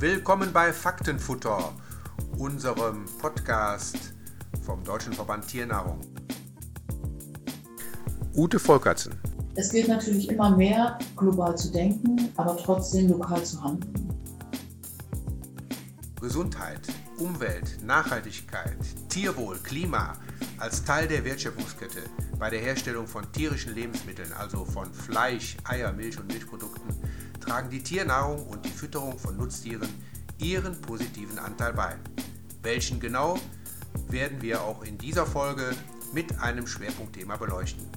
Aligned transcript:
Willkommen 0.00 0.50
bei 0.50 0.72
Faktenfutter, 0.72 1.74
unserem 2.38 3.04
Podcast 3.20 4.14
vom 4.64 4.82
Deutschen 4.82 5.12
Verband 5.12 5.46
Tiernahrung. 5.46 6.00
Ute 8.34 8.58
Volkertsen. 8.58 9.12
Es 9.56 9.68
gilt 9.68 9.88
natürlich 9.88 10.30
immer 10.30 10.56
mehr, 10.56 10.98
global 11.16 11.54
zu 11.54 11.70
denken, 11.70 12.30
aber 12.38 12.56
trotzdem 12.56 13.10
lokal 13.10 13.44
zu 13.44 13.62
handeln. 13.62 14.08
Gesundheit, 16.18 16.80
Umwelt, 17.18 17.84
Nachhaltigkeit, 17.84 18.78
Tierwohl, 19.10 19.58
Klima 19.58 20.14
als 20.56 20.82
Teil 20.82 21.08
der 21.08 21.26
Wertschöpfungskette 21.26 22.04
bei 22.38 22.48
der 22.48 22.60
Herstellung 22.60 23.06
von 23.06 23.30
tierischen 23.32 23.74
Lebensmitteln, 23.74 24.32
also 24.32 24.64
von 24.64 24.90
Fleisch, 24.94 25.58
Eier, 25.64 25.92
Milch 25.92 26.18
und 26.18 26.28
Milchprodukten, 26.28 26.89
tragen 27.50 27.68
die 27.68 27.82
Tiernahrung 27.82 28.46
und 28.46 28.64
die 28.64 28.70
Fütterung 28.70 29.18
von 29.18 29.36
Nutztieren 29.36 29.88
ihren 30.38 30.80
positiven 30.80 31.36
Anteil 31.40 31.72
bei. 31.72 31.96
Welchen 32.62 33.00
genau, 33.00 33.40
werden 34.08 34.40
wir 34.40 34.62
auch 34.62 34.84
in 34.84 34.96
dieser 34.96 35.26
Folge 35.26 35.74
mit 36.12 36.38
einem 36.38 36.68
Schwerpunktthema 36.68 37.36
beleuchten. 37.38 37.88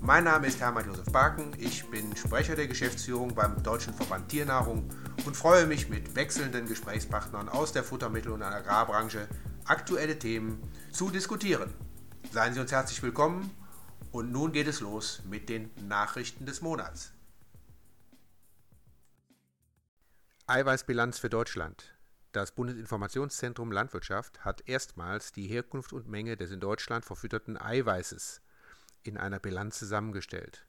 Mein 0.00 0.24
Name 0.24 0.48
ist 0.48 0.58
Hermann 0.58 0.86
Josef 0.86 1.04
Barken, 1.12 1.52
ich 1.56 1.88
bin 1.88 2.16
Sprecher 2.16 2.56
der 2.56 2.66
Geschäftsführung 2.66 3.32
beim 3.32 3.62
Deutschen 3.62 3.94
Verband 3.94 4.28
Tiernahrung 4.28 4.90
und 5.24 5.36
freue 5.36 5.66
mich 5.66 5.88
mit 5.88 6.16
wechselnden 6.16 6.66
Gesprächspartnern 6.66 7.48
aus 7.48 7.70
der 7.70 7.84
Futtermittel- 7.84 8.32
und 8.32 8.42
Agrarbranche 8.42 9.28
aktuelle 9.66 10.18
Themen 10.18 10.60
zu 10.90 11.10
diskutieren. 11.10 11.72
Seien 12.32 12.54
Sie 12.54 12.60
uns 12.60 12.72
herzlich 12.72 13.00
willkommen 13.04 13.52
und 14.10 14.32
nun 14.32 14.50
geht 14.50 14.66
es 14.66 14.80
los 14.80 15.22
mit 15.30 15.48
den 15.48 15.70
Nachrichten 15.86 16.44
des 16.44 16.60
Monats. 16.60 17.13
Eiweißbilanz 20.46 21.18
für 21.18 21.30
Deutschland. 21.30 21.96
Das 22.32 22.52
Bundesinformationszentrum 22.52 23.72
Landwirtschaft 23.72 24.44
hat 24.44 24.68
erstmals 24.68 25.32
die 25.32 25.46
Herkunft 25.46 25.94
und 25.94 26.06
Menge 26.06 26.36
des 26.36 26.50
in 26.50 26.60
Deutschland 26.60 27.06
verfütterten 27.06 27.56
Eiweißes 27.56 28.42
in 29.04 29.16
einer 29.16 29.38
Bilanz 29.38 29.78
zusammengestellt. 29.78 30.66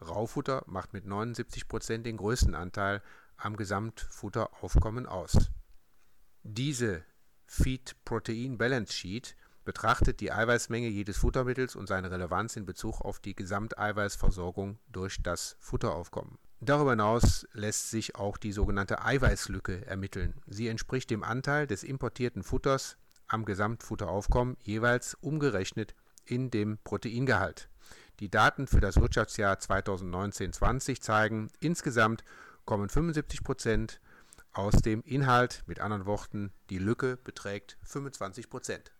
Raufutter 0.00 0.62
macht 0.68 0.92
mit 0.92 1.04
79 1.04 1.66
Prozent 1.66 2.06
den 2.06 2.16
größten 2.16 2.54
Anteil 2.54 3.02
am 3.36 3.56
Gesamtfutteraufkommen 3.56 5.06
aus. 5.06 5.50
Diese 6.44 7.02
Feed 7.44 7.96
Protein 8.04 8.56
Balance 8.56 8.92
Sheet 8.92 9.34
betrachtet 9.64 10.20
die 10.20 10.30
Eiweißmenge 10.30 10.86
jedes 10.86 11.16
Futtermittels 11.16 11.74
und 11.74 11.88
seine 11.88 12.12
Relevanz 12.12 12.54
in 12.54 12.66
Bezug 12.66 13.00
auf 13.00 13.18
die 13.18 13.34
Gesamteiweißversorgung 13.34 14.78
durch 14.86 15.20
das 15.24 15.56
Futteraufkommen. 15.58 16.38
Darüber 16.60 16.90
hinaus 16.90 17.46
lässt 17.52 17.90
sich 17.90 18.16
auch 18.16 18.36
die 18.36 18.50
sogenannte 18.50 19.04
Eiweißlücke 19.04 19.86
ermitteln. 19.86 20.34
Sie 20.46 20.66
entspricht 20.66 21.10
dem 21.10 21.22
Anteil 21.22 21.68
des 21.68 21.84
importierten 21.84 22.42
Futters 22.42 22.96
am 23.28 23.44
Gesamtfutteraufkommen 23.44 24.56
jeweils 24.62 25.14
umgerechnet 25.14 25.94
in 26.24 26.50
dem 26.50 26.78
Proteingehalt. 26.82 27.68
Die 28.18 28.28
Daten 28.28 28.66
für 28.66 28.80
das 28.80 28.96
Wirtschaftsjahr 28.96 29.56
2019-20 29.56 31.00
zeigen, 31.00 31.48
insgesamt 31.60 32.24
kommen 32.64 32.88
75 32.88 33.44
Prozent 33.44 34.00
aus 34.52 34.74
dem 34.82 35.02
Inhalt, 35.02 35.62
mit 35.66 35.78
anderen 35.78 36.06
Worten, 36.06 36.52
die 36.70 36.78
Lücke 36.78 37.16
beträgt 37.18 37.78
25 37.84 38.50
Prozent. 38.50 38.92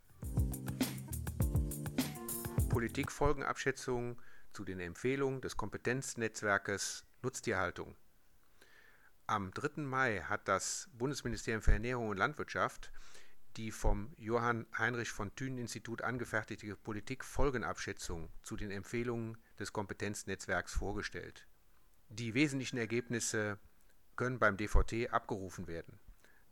Politikfolgenabschätzung 2.69 4.21
zu 4.53 4.65
den 4.65 4.79
Empfehlungen 4.79 5.41
des 5.41 5.57
Kompetenznetzwerkes 5.57 7.08
Nutztierhaltung. 7.23 7.97
Am 9.27 9.53
3. 9.53 9.83
Mai 9.83 10.21
hat 10.21 10.49
das 10.49 10.89
Bundesministerium 10.93 11.63
für 11.63 11.73
Ernährung 11.73 12.09
und 12.09 12.17
Landwirtschaft 12.17 12.93
die 13.59 13.73
vom 13.73 14.15
Johann 14.17 14.67
Heinrich 14.79 15.11
von 15.11 15.35
Thünen 15.35 15.59
Institut 15.59 16.03
angefertigte 16.03 16.77
Politikfolgenabschätzung 16.77 18.31
zu 18.43 18.57
den 18.57 18.71
Empfehlungen 18.71 19.37
des 19.59 19.73
Kompetenznetzwerks 19.73 20.73
vorgestellt. 20.75 21.47
Die 22.09 22.35
wesentlichen 22.35 22.79
Ergebnisse 22.79 23.59
können 24.15 24.39
beim 24.39 24.57
DVT 24.57 25.13
abgerufen 25.13 25.67
werden. 25.67 25.99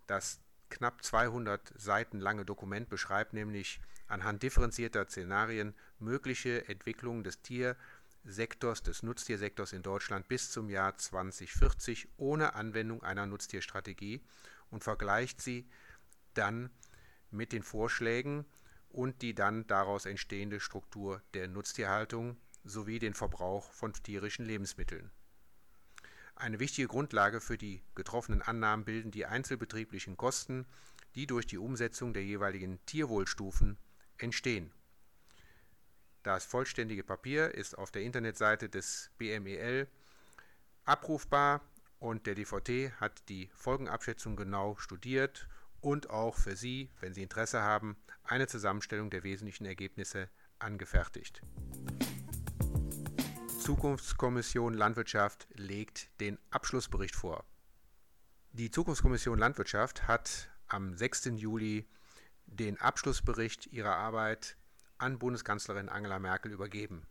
Das 0.09 0.41
knapp 0.69 1.05
200 1.05 1.73
Seiten 1.77 2.19
lange 2.19 2.45
Dokument 2.45 2.89
beschreibt 2.89 3.33
nämlich 3.33 3.81
anhand 4.09 4.43
differenzierter 4.43 5.07
Szenarien 5.07 5.75
mögliche 6.01 6.69
Entwicklungen 6.69 7.23
des 7.23 7.41
Tiersektors, 8.27 8.83
des 8.83 9.05
Nutztiersektors 9.05 9.73
in 9.73 9.85
Deutschland 9.85 10.27
bis 10.27 10.51
zum 10.51 10.69
Jahr 10.69 10.99
2040 10.99 12.09
ohne 12.17 12.57
Anwendung 12.57 13.05
einer 13.05 13.25
Nutztierstrategie 13.25 14.21
und 14.71 14.83
vergleicht 14.83 15.41
sie 15.41 15.69
dann 16.35 16.71
mit 17.31 17.53
den 17.53 17.63
Vorschlägen 17.63 18.45
und 18.89 19.23
die 19.23 19.33
dann 19.33 19.65
daraus 19.69 20.07
entstehende 20.07 20.59
Struktur 20.59 21.23
der 21.35 21.47
Nutztierhaltung 21.47 22.37
sowie 22.65 22.99
den 22.99 23.15
Verbrauch 23.15 23.71
von 23.71 23.93
tierischen 23.93 24.45
Lebensmitteln. 24.45 25.13
Eine 26.35 26.59
wichtige 26.59 26.89
Grundlage 26.89 27.41
für 27.41 27.57
die 27.57 27.81
getroffenen 27.95 28.43
Annahmen 28.43 28.85
bilden 28.85 29.13
die 29.13 29.27
einzelbetrieblichen 29.27 30.17
Kosten, 30.17 30.67
die 31.15 31.29
durch 31.29 31.47
die 31.47 31.59
Umsetzung 31.59 32.13
der 32.13 32.25
jeweiligen 32.25 32.85
Tierwohlstufen 32.87 33.79
entstehen. 34.19 34.73
Das 36.27 36.45
vollständige 36.45 37.05
Papier 37.05 37.55
ist 37.55 37.79
auf 37.79 37.93
der 37.93 38.03
Internetseite 38.03 38.69
des 38.69 39.13
BMEL 39.17 39.87
abrufbar 40.85 41.61
und 42.01 42.27
der 42.27 42.35
DVT 42.35 43.01
hat 43.01 43.29
die 43.29 43.49
Folgenabschätzung 43.55 44.35
genau 44.35 44.75
studiert 44.75 45.47
und 45.81 46.11
auch 46.11 46.35
für 46.35 46.57
Sie, 46.57 46.91
wenn 46.99 47.15
Sie 47.15 47.23
Interesse 47.23 47.63
haben, 47.63 47.97
eine 48.25 48.49
Zusammenstellung 48.49 49.09
der 49.09 49.23
wesentlichen 49.23 49.67
Ergebnisse 49.67 50.29
angefertigt. 50.59 51.43
Zukunftskommission 53.61 54.75
Landwirtschaft 54.75 55.47
legt 55.55 56.11
den 56.21 56.41
Abschlussbericht 56.51 57.15
vor. 57.15 57.45
Die 58.51 58.73
Zukunftskommission 58.73 59.39
Landwirtschaft 59.39 60.09
hat 60.09 60.49
am 60.67 60.93
6. 60.97 61.27
Juli 61.37 61.87
den 62.47 62.81
Abschlussbericht 62.81 63.69
ihrer 63.69 63.95
Arbeit 63.95 64.57
an 64.99 65.19
Bundeskanzlerin 65.19 65.89
Angela 65.89 66.19
Merkel 66.19 66.53
übergeben. 66.53 67.07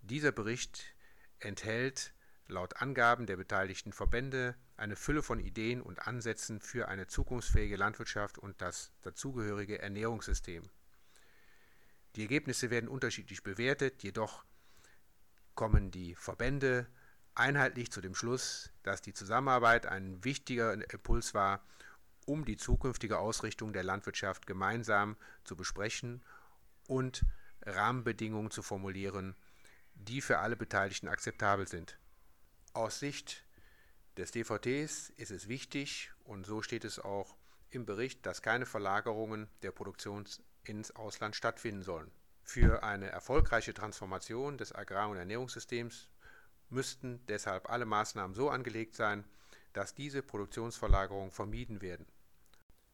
Dieser 0.00 0.32
Bericht 0.32 0.94
enthält 1.38 2.14
laut 2.46 2.80
Angaben 2.80 3.26
der 3.26 3.36
beteiligten 3.36 3.92
Verbände 3.92 4.54
eine 4.76 4.96
Fülle 4.96 5.22
von 5.22 5.40
Ideen 5.40 5.80
und 5.80 6.06
Ansätzen 6.06 6.60
für 6.60 6.88
eine 6.88 7.06
zukunftsfähige 7.06 7.76
Landwirtschaft 7.76 8.38
und 8.38 8.60
das 8.60 8.92
dazugehörige 9.02 9.80
Ernährungssystem. 9.80 10.68
Die 12.16 12.22
Ergebnisse 12.22 12.70
werden 12.70 12.88
unterschiedlich 12.88 13.42
bewertet, 13.42 14.02
jedoch 14.02 14.44
kommen 15.54 15.90
die 15.90 16.14
Verbände 16.14 16.86
einheitlich 17.34 17.90
zu 17.90 18.00
dem 18.00 18.14
Schluss, 18.14 18.70
dass 18.82 19.02
die 19.02 19.12
Zusammenarbeit 19.12 19.86
ein 19.86 20.22
wichtiger 20.24 20.72
Impuls 20.72 21.34
war, 21.34 21.64
um 22.26 22.44
die 22.44 22.56
zukünftige 22.56 23.18
Ausrichtung 23.18 23.72
der 23.72 23.84
Landwirtschaft 23.84 24.46
gemeinsam 24.46 25.16
zu 25.44 25.56
besprechen 25.56 26.22
und 26.86 27.24
Rahmenbedingungen 27.62 28.50
zu 28.50 28.62
formulieren, 28.62 29.36
die 29.94 30.20
für 30.20 30.38
alle 30.38 30.56
Beteiligten 30.56 31.08
akzeptabel 31.08 31.66
sind. 31.66 31.98
Aus 32.72 32.98
Sicht 32.98 33.44
des 34.16 34.30
DVTs 34.30 35.10
ist 35.16 35.30
es 35.30 35.48
wichtig, 35.48 36.10
und 36.24 36.46
so 36.46 36.62
steht 36.62 36.84
es 36.84 36.98
auch 36.98 37.36
im 37.70 37.86
Bericht, 37.86 38.24
dass 38.26 38.42
keine 38.42 38.66
Verlagerungen 38.66 39.48
der 39.62 39.72
Produktion 39.72 40.24
ins 40.64 40.90
Ausland 40.92 41.36
stattfinden 41.36 41.82
sollen. 41.82 42.10
Für 42.42 42.82
eine 42.82 43.08
erfolgreiche 43.08 43.74
Transformation 43.74 44.58
des 44.58 44.74
Agrar- 44.74 45.08
und 45.08 45.16
Ernährungssystems 45.16 46.10
müssten 46.68 47.24
deshalb 47.26 47.70
alle 47.70 47.86
Maßnahmen 47.86 48.34
so 48.34 48.50
angelegt 48.50 48.94
sein, 48.94 49.24
dass 49.72 49.94
diese 49.94 50.22
Produktionsverlagerungen 50.22 51.30
vermieden 51.30 51.80
werden. 51.82 52.06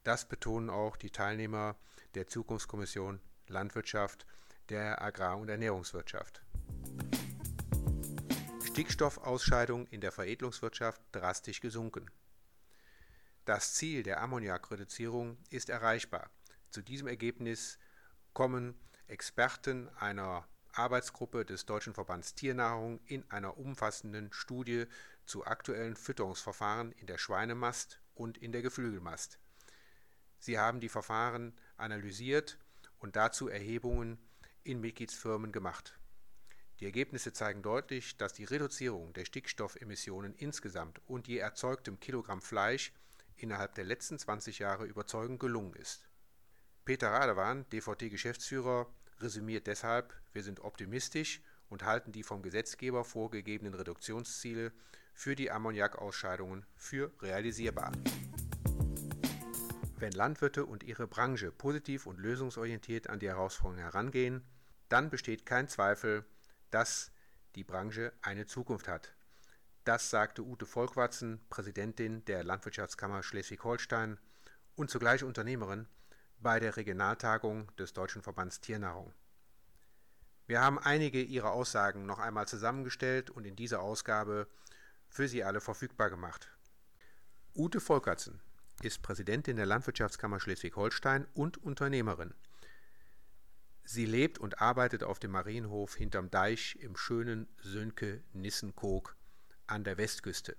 Das 0.02 0.26
betonen 0.26 0.70
auch 0.70 0.96
die 0.96 1.10
Teilnehmer 1.10 1.76
der 2.14 2.26
Zukunftskommission 2.26 3.20
Landwirtschaft 3.50 4.26
der 4.68 5.02
Agrar- 5.02 5.38
und 5.38 5.48
Ernährungswirtschaft. 5.48 6.42
Stickstoffausscheidung 8.64 9.86
in 9.88 10.00
der 10.00 10.12
Veredelungswirtschaft 10.12 11.02
drastisch 11.12 11.60
gesunken. 11.60 12.10
Das 13.44 13.74
Ziel 13.74 14.02
der 14.02 14.22
Ammoniakreduzierung 14.22 15.36
ist 15.50 15.70
erreichbar. 15.70 16.30
Zu 16.70 16.82
diesem 16.82 17.08
Ergebnis 17.08 17.78
kommen 18.32 18.78
Experten 19.08 19.88
einer 19.96 20.46
Arbeitsgruppe 20.72 21.44
des 21.44 21.66
Deutschen 21.66 21.94
Verbands 21.94 22.34
Tiernahrung 22.34 23.00
in 23.06 23.28
einer 23.30 23.58
umfassenden 23.58 24.32
Studie 24.32 24.86
zu 25.26 25.44
aktuellen 25.44 25.96
Fütterungsverfahren 25.96 26.92
in 26.92 27.06
der 27.06 27.18
Schweinemast 27.18 28.00
und 28.14 28.38
in 28.38 28.52
der 28.52 28.62
Geflügelmast. 28.62 29.40
Sie 30.38 30.58
haben 30.58 30.80
die 30.80 30.88
Verfahren 30.88 31.58
analysiert 31.76 32.56
und 33.00 33.16
dazu 33.16 33.48
Erhebungen 33.48 34.18
in 34.62 34.80
Mitgliedsfirmen 34.80 35.52
gemacht. 35.52 35.98
Die 36.78 36.86
Ergebnisse 36.86 37.32
zeigen 37.32 37.62
deutlich, 37.62 38.16
dass 38.16 38.32
die 38.32 38.44
Reduzierung 38.44 39.12
der 39.12 39.26
Stickstoffemissionen 39.26 40.34
insgesamt 40.34 41.00
und 41.06 41.28
je 41.28 41.38
erzeugtem 41.38 42.00
Kilogramm 42.00 42.40
Fleisch 42.40 42.92
innerhalb 43.36 43.74
der 43.74 43.84
letzten 43.84 44.18
20 44.18 44.58
Jahre 44.60 44.86
überzeugend 44.86 45.40
gelungen 45.40 45.74
ist. 45.74 46.08
Peter 46.84 47.10
Radewan, 47.10 47.68
DVT-Geschäftsführer, 47.70 48.86
resümiert 49.20 49.66
deshalb, 49.66 50.14
wir 50.32 50.42
sind 50.42 50.60
optimistisch 50.60 51.42
und 51.68 51.84
halten 51.84 52.12
die 52.12 52.22
vom 52.22 52.42
Gesetzgeber 52.42 53.04
vorgegebenen 53.04 53.74
Reduktionsziele 53.74 54.72
für 55.12 55.36
die 55.36 55.50
Ammoniakausscheidungen 55.50 56.64
für 56.76 57.12
realisierbar. 57.20 57.92
Wenn 60.00 60.12
Landwirte 60.12 60.64
und 60.64 60.82
ihre 60.82 61.06
Branche 61.06 61.52
positiv 61.52 62.06
und 62.06 62.18
lösungsorientiert 62.18 63.10
an 63.10 63.18
die 63.18 63.28
Herausforderungen 63.28 63.82
herangehen, 63.82 64.42
dann 64.88 65.10
besteht 65.10 65.44
kein 65.44 65.68
Zweifel, 65.68 66.24
dass 66.70 67.12
die 67.54 67.64
Branche 67.64 68.14
eine 68.22 68.46
Zukunft 68.46 68.88
hat. 68.88 69.12
Das 69.84 70.08
sagte 70.08 70.42
Ute 70.42 70.64
Volkwatzen, 70.64 71.44
Präsidentin 71.50 72.24
der 72.24 72.44
Landwirtschaftskammer 72.44 73.22
Schleswig-Holstein 73.22 74.18
und 74.74 74.90
zugleich 74.90 75.22
Unternehmerin 75.22 75.86
bei 76.38 76.60
der 76.60 76.78
Regionaltagung 76.78 77.70
des 77.76 77.92
Deutschen 77.92 78.22
Verbands 78.22 78.62
Tiernahrung. 78.62 79.12
Wir 80.46 80.62
haben 80.62 80.78
einige 80.78 81.20
ihrer 81.20 81.52
Aussagen 81.52 82.06
noch 82.06 82.20
einmal 82.20 82.48
zusammengestellt 82.48 83.28
und 83.28 83.46
in 83.46 83.54
dieser 83.54 83.82
Ausgabe 83.82 84.48
für 85.10 85.28
Sie 85.28 85.44
alle 85.44 85.60
verfügbar 85.60 86.08
gemacht. 86.08 86.48
Ute 87.54 87.80
Volkertsen 87.80 88.40
ist 88.84 89.02
Präsidentin 89.02 89.56
der 89.56 89.66
Landwirtschaftskammer 89.66 90.40
Schleswig-Holstein 90.40 91.26
und 91.34 91.58
Unternehmerin. 91.58 92.34
Sie 93.84 94.06
lebt 94.06 94.38
und 94.38 94.60
arbeitet 94.60 95.02
auf 95.02 95.18
dem 95.18 95.32
Marienhof 95.32 95.96
hinterm 95.96 96.30
Deich 96.30 96.76
im 96.80 96.96
schönen 96.96 97.48
Sönke-Nissenkog 97.62 99.16
an 99.66 99.84
der 99.84 99.98
Westküste. 99.98 100.56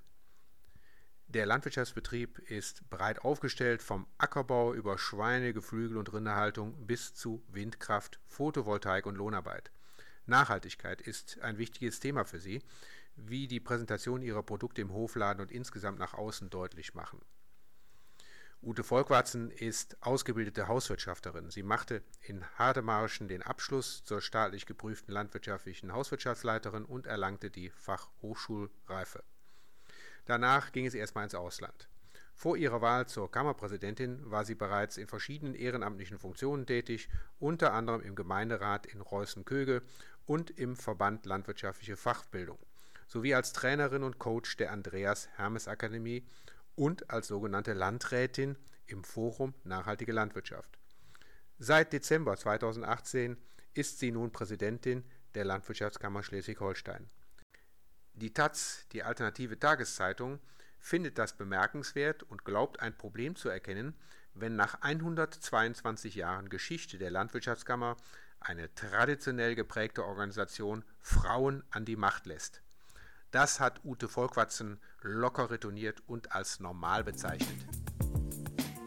Der 1.27 1.45
Landwirtschaftsbetrieb 1.45 2.39
ist 2.39 2.89
breit 2.89 3.19
aufgestellt, 3.23 3.81
vom 3.81 4.05
Ackerbau 4.17 4.73
über 4.73 4.97
Schweine, 4.97 5.53
Geflügel 5.53 5.95
und 5.97 6.11
Rinderhaltung 6.11 6.85
bis 6.85 7.13
zu 7.13 7.41
Windkraft, 7.47 8.19
Photovoltaik 8.25 9.05
und 9.05 9.15
Lohnarbeit. 9.15 9.71
Nachhaltigkeit 10.25 10.99
ist 11.01 11.39
ein 11.39 11.57
wichtiges 11.57 12.01
Thema 12.01 12.25
für 12.25 12.39
Sie, 12.39 12.61
wie 13.15 13.47
die 13.47 13.61
Präsentation 13.61 14.21
Ihrer 14.21 14.43
Produkte 14.43 14.81
im 14.81 14.91
Hofladen 14.91 15.41
und 15.41 15.51
insgesamt 15.51 15.99
nach 15.99 16.13
außen 16.13 16.49
deutlich 16.49 16.95
machen. 16.95 17.21
Ute 18.63 18.83
Volkwarzen 18.83 19.49
ist 19.49 19.97
ausgebildete 20.01 20.67
Hauswirtschafterin. 20.67 21.49
Sie 21.49 21.63
machte 21.63 22.03
in 22.21 22.45
Hardemarschen 22.59 23.27
den 23.27 23.41
Abschluss 23.41 24.03
zur 24.03 24.21
staatlich 24.21 24.67
geprüften 24.67 25.11
landwirtschaftlichen 25.11 25.93
Hauswirtschaftsleiterin 25.93 26.85
und 26.85 27.07
erlangte 27.07 27.49
die 27.49 27.71
Fachhochschulreife. 27.71 29.23
Danach 30.25 30.71
ging 30.73 30.85
es 30.85 30.93
erstmal 30.93 31.23
ins 31.23 31.33
Ausland. 31.33 31.89
Vor 32.35 32.55
ihrer 32.55 32.81
Wahl 32.81 33.07
zur 33.07 33.31
Kammerpräsidentin 33.31 34.29
war 34.29 34.45
sie 34.45 34.53
bereits 34.53 34.97
in 34.97 35.07
verschiedenen 35.07 35.55
ehrenamtlichen 35.55 36.19
Funktionen 36.19 36.67
tätig, 36.67 37.09
unter 37.39 37.73
anderem 37.73 38.01
im 38.01 38.13
Gemeinderat 38.13 38.85
in 38.85 39.01
Reußen-Köge 39.01 39.81
und 40.27 40.51
im 40.51 40.75
Verband 40.75 41.25
Landwirtschaftliche 41.25 41.97
Fachbildung, 41.97 42.59
sowie 43.07 43.33
als 43.33 43.53
Trainerin 43.53 44.03
und 44.03 44.19
Coach 44.19 44.55
der 44.57 44.71
Andreas 44.71 45.29
Hermes 45.35 45.67
Akademie 45.67 46.27
und 46.81 47.11
als 47.11 47.27
sogenannte 47.27 47.73
Landrätin 47.73 48.57
im 48.87 49.03
Forum 49.03 49.53
Nachhaltige 49.63 50.13
Landwirtschaft. 50.13 50.79
Seit 51.59 51.93
Dezember 51.93 52.35
2018 52.35 53.37
ist 53.75 53.99
sie 53.99 54.09
nun 54.09 54.31
Präsidentin 54.31 55.03
der 55.35 55.45
Landwirtschaftskammer 55.45 56.23
Schleswig-Holstein. 56.23 57.07
Die 58.13 58.33
Taz, 58.33 58.87
die 58.93 59.03
alternative 59.03 59.59
Tageszeitung, 59.59 60.39
findet 60.79 61.19
das 61.19 61.37
bemerkenswert 61.37 62.23
und 62.23 62.45
glaubt 62.45 62.79
ein 62.79 62.97
Problem 62.97 63.35
zu 63.35 63.47
erkennen, 63.47 63.93
wenn 64.33 64.55
nach 64.55 64.81
122 64.81 66.15
Jahren 66.15 66.49
Geschichte 66.49 66.97
der 66.97 67.11
Landwirtschaftskammer 67.11 67.95
eine 68.39 68.73
traditionell 68.73 69.53
geprägte 69.53 70.03
Organisation 70.03 70.83
Frauen 70.99 71.63
an 71.69 71.85
die 71.85 71.95
Macht 71.95 72.25
lässt. 72.25 72.63
Das 73.31 73.61
hat 73.61 73.79
Ute 73.85 74.09
Volkwatzen 74.09 74.77
locker 75.03 75.49
retourniert 75.49 76.03
und 76.05 76.33
als 76.35 76.59
normal 76.59 77.05
bezeichnet. 77.05 77.47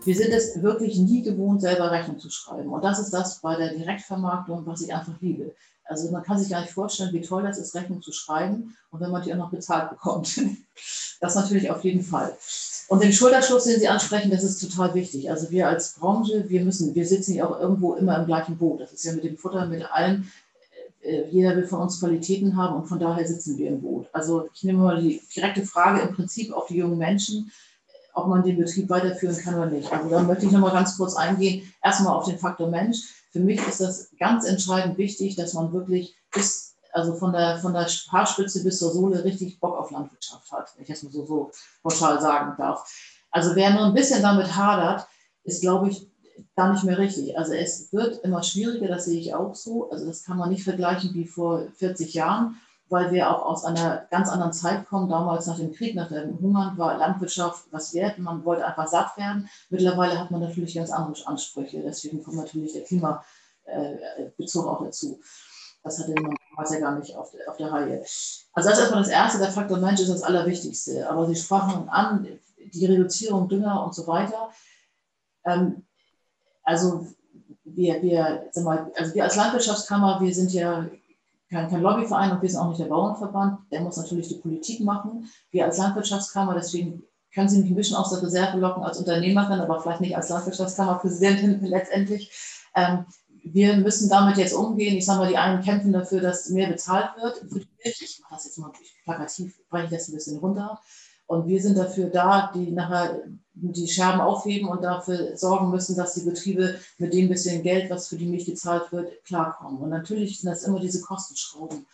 Wir 0.04 0.14
sind 0.14 0.32
es 0.32 0.62
wirklich 0.62 0.98
nie 0.98 1.22
gewohnt, 1.22 1.62
selber 1.62 1.90
Rechnung 1.90 2.18
zu 2.18 2.28
schreiben. 2.28 2.70
Und 2.70 2.84
das 2.84 2.98
ist 2.98 3.10
das 3.10 3.40
bei 3.40 3.56
der 3.56 3.72
Direktvermarktung, 3.72 4.66
was 4.66 4.82
ich 4.82 4.92
einfach 4.92 5.14
liebe. 5.20 5.54
Also 5.84 6.10
man 6.10 6.22
kann 6.22 6.38
sich 6.38 6.50
gar 6.50 6.60
nicht 6.60 6.74
vorstellen, 6.74 7.14
wie 7.14 7.22
toll 7.22 7.42
das 7.42 7.56
ist, 7.56 7.74
Rechnung 7.74 8.02
zu 8.02 8.12
schreiben 8.12 8.76
und 8.90 9.00
wenn 9.00 9.10
man 9.10 9.22
die 9.22 9.32
auch 9.32 9.38
noch 9.38 9.50
bezahlt 9.50 9.90
bekommt. 9.90 10.38
Das 11.20 11.36
natürlich 11.36 11.70
auf 11.70 11.84
jeden 11.84 12.02
Fall. 12.02 12.36
Und 12.88 13.02
den 13.02 13.12
Schulterschluss, 13.12 13.64
den 13.64 13.78
Sie 13.78 13.88
ansprechen, 13.88 14.30
das 14.30 14.42
ist 14.42 14.58
total 14.58 14.92
wichtig. 14.92 15.30
Also 15.30 15.50
wir 15.50 15.68
als 15.68 15.94
Branche, 15.94 16.44
wir 16.48 16.62
müssen, 16.62 16.94
wir 16.94 17.06
sitzen 17.06 17.34
ja 17.34 17.46
auch 17.46 17.58
irgendwo 17.58 17.94
immer 17.94 18.18
im 18.18 18.26
gleichen 18.26 18.58
Boot. 18.58 18.80
Das 18.80 18.92
ist 18.92 19.04
ja 19.04 19.14
mit 19.14 19.24
dem 19.24 19.38
Futter, 19.38 19.64
mit 19.66 19.90
allem. 19.90 20.30
Äh, 21.04 21.28
jeder 21.30 21.54
will 21.56 21.66
von 21.66 21.80
uns 21.80 22.00
Qualitäten 22.00 22.56
haben 22.56 22.76
und 22.76 22.86
von 22.86 22.98
daher 22.98 23.26
sitzen 23.26 23.58
wir 23.58 23.68
im 23.68 23.80
Boot. 23.80 24.08
Also 24.12 24.48
ich 24.54 24.64
nehme 24.64 24.78
mal 24.78 25.00
die 25.00 25.20
direkte 25.34 25.64
Frage 25.64 26.00
im 26.00 26.14
Prinzip 26.14 26.52
auf 26.52 26.66
die 26.68 26.76
jungen 26.76 26.98
Menschen, 26.98 27.52
ob 28.14 28.28
man 28.28 28.42
den 28.42 28.56
Betrieb 28.56 28.88
weiterführen 28.88 29.36
kann 29.36 29.54
oder 29.54 29.66
nicht. 29.66 29.92
Also 29.92 30.08
da 30.08 30.22
möchte 30.22 30.46
ich 30.46 30.52
nochmal 30.52 30.72
ganz 30.72 30.96
kurz 30.96 31.14
eingehen. 31.16 31.70
Erstmal 31.82 32.14
auf 32.14 32.26
den 32.26 32.38
Faktor 32.38 32.70
Mensch. 32.70 32.98
Für 33.32 33.40
mich 33.40 33.60
ist 33.66 33.80
das 33.80 34.10
ganz 34.18 34.46
entscheidend 34.46 34.96
wichtig, 34.96 35.36
dass 35.36 35.52
man 35.52 35.72
wirklich 35.72 36.16
bis, 36.32 36.76
also 36.92 37.14
von 37.14 37.32
der, 37.32 37.58
von 37.58 37.72
der 37.72 37.86
Haarspitze 37.86 38.62
bis 38.62 38.78
zur 38.78 38.92
Sohle 38.92 39.24
richtig 39.24 39.58
Bock 39.60 39.76
auf 39.76 39.90
Landwirtschaft 39.90 40.50
hat, 40.52 40.72
wenn 40.76 40.82
ich 40.82 40.88
das 40.88 41.02
mal 41.02 41.12
so, 41.12 41.26
so 41.26 41.50
pauschal 41.82 42.20
sagen 42.20 42.54
darf. 42.56 42.88
Also 43.30 43.54
wer 43.56 43.70
nur 43.70 43.86
ein 43.86 43.94
bisschen 43.94 44.22
damit 44.22 44.54
hadert, 44.54 45.06
ist, 45.42 45.60
glaube 45.60 45.90
ich, 45.90 46.08
gar 46.56 46.72
nicht 46.72 46.84
mehr 46.84 46.98
richtig. 46.98 47.38
Also 47.38 47.52
es 47.52 47.92
wird 47.92 48.24
immer 48.24 48.42
schwieriger, 48.42 48.88
das 48.88 49.04
sehe 49.06 49.20
ich 49.20 49.34
auch 49.34 49.54
so. 49.54 49.90
Also 49.90 50.06
das 50.06 50.24
kann 50.24 50.36
man 50.36 50.50
nicht 50.50 50.64
vergleichen 50.64 51.14
wie 51.14 51.26
vor 51.26 51.66
40 51.76 52.14
Jahren 52.14 52.56
weil 52.88 53.12
wir 53.12 53.30
auch 53.30 53.44
aus 53.44 53.64
einer 53.64 54.06
ganz 54.10 54.28
anderen 54.28 54.52
Zeit 54.52 54.86
kommen. 54.86 55.08
Damals 55.08 55.46
nach 55.46 55.56
dem 55.56 55.72
Krieg, 55.72 55.94
nach 55.94 56.08
dem 56.08 56.38
Hungern 56.40 56.76
war 56.78 56.96
Landwirtschaft 56.98 57.66
was 57.70 57.94
wert. 57.94 58.18
Man 58.18 58.44
wollte 58.44 58.66
einfach 58.66 58.86
satt 58.86 59.16
werden. 59.16 59.48
Mittlerweile 59.70 60.18
hat 60.18 60.30
man 60.30 60.40
natürlich 60.40 60.74
ganz 60.74 60.90
andere 60.90 61.26
Ansprüche. 61.26 61.82
Deswegen 61.82 62.22
kommt 62.22 62.36
natürlich 62.36 62.72
der 62.72 62.84
Klimabezug 62.84 64.66
auch 64.66 64.84
dazu. 64.84 65.20
Das 65.82 65.98
hatte 65.98 66.14
man 66.14 66.36
damals 66.50 66.72
ja 66.72 66.80
gar 66.80 66.98
nicht 66.98 67.16
auf 67.16 67.30
der, 67.30 67.50
auf 67.50 67.56
der 67.56 67.72
Reihe. 67.72 68.00
Also 68.52 68.68
das 68.68 68.78
ist 68.78 68.84
erstmal 68.84 69.02
das 69.02 69.10
Erste, 69.10 69.38
der 69.38 69.50
Faktor 69.50 69.78
Mensch 69.78 70.00
ist 70.00 70.10
das 70.10 70.22
Allerwichtigste. 70.22 71.10
Aber 71.10 71.26
Sie 71.26 71.36
sprachen 71.36 71.88
an, 71.88 72.26
die 72.58 72.86
Reduzierung 72.86 73.48
Dünger 73.48 73.84
und 73.84 73.94
so 73.94 74.06
weiter. 74.06 74.50
Ähm, 75.44 75.84
also 76.64 77.06
wir, 77.64 78.02
wir, 78.02 78.50
mal, 78.62 78.90
also 78.96 79.14
wir 79.14 79.24
als 79.24 79.36
Landwirtschaftskammer, 79.36 80.20
wir 80.20 80.34
sind 80.34 80.52
ja 80.52 80.86
kein, 81.50 81.68
kein 81.70 81.82
Lobbyverein 81.82 82.32
und 82.32 82.42
wir 82.42 82.48
sind 82.48 82.60
auch 82.60 82.68
nicht 82.68 82.80
der 82.80 82.86
Bauernverband. 82.86 83.70
Der 83.70 83.80
muss 83.80 83.96
natürlich 83.96 84.28
die 84.28 84.36
Politik 84.36 84.80
machen. 84.80 85.28
Wir 85.50 85.64
als 85.64 85.78
Landwirtschaftskammer, 85.78 86.54
deswegen 86.54 87.04
können 87.32 87.48
Sie 87.48 87.60
mich 87.60 87.70
ein 87.70 87.76
bisschen 87.76 87.96
aus 87.96 88.10
der 88.10 88.22
Reserve 88.22 88.58
locken 88.58 88.82
als 88.82 88.98
Unternehmerin, 88.98 89.60
aber 89.60 89.80
vielleicht 89.80 90.00
nicht 90.00 90.16
als 90.16 90.28
Landwirtschaftskammerpräsidentin 90.28 91.60
letztendlich. 91.62 92.30
Ähm, 92.74 93.06
wir 93.44 93.76
müssen 93.76 94.08
damit 94.08 94.38
jetzt 94.38 94.54
umgehen. 94.54 94.96
Ich 94.96 95.04
sage 95.04 95.20
mal, 95.20 95.28
die 95.28 95.36
einen 95.36 95.62
kämpfen 95.62 95.92
dafür, 95.92 96.20
dass 96.20 96.48
mehr 96.48 96.68
bezahlt 96.68 97.10
wird 97.20 97.38
für 97.38 97.60
die 97.60 97.68
Milch. 97.84 98.00
Ich 98.02 98.20
mache 98.22 98.34
das 98.34 98.46
jetzt 98.46 98.58
mal 98.58 98.72
plakativ, 99.04 99.54
breche 99.68 99.84
ich 99.86 99.90
das 99.90 100.08
ein 100.08 100.14
bisschen 100.14 100.38
runter. 100.38 100.80
Und 101.26 101.46
wir 101.48 101.60
sind 101.60 101.78
dafür 101.78 102.10
da, 102.10 102.50
die 102.54 102.70
nachher 102.70 103.22
die 103.54 103.88
Scherben 103.88 104.20
aufheben 104.20 104.68
und 104.68 104.82
dafür 104.82 105.36
sorgen 105.36 105.70
müssen, 105.70 105.96
dass 105.96 106.14
die 106.14 106.24
Betriebe 106.24 106.78
mit 106.98 107.14
dem 107.14 107.28
bisschen 107.28 107.62
Geld, 107.62 107.88
was 107.88 108.08
für 108.08 108.16
die 108.16 108.26
Milch 108.26 108.46
gezahlt 108.46 108.90
wird, 108.92 109.24
klarkommen. 109.24 109.80
Und 109.80 109.90
natürlich 109.90 110.40
sind 110.40 110.50
das 110.50 110.64
immer 110.64 110.80
diese 110.80 111.00
Kostenschrauben. 111.00 111.86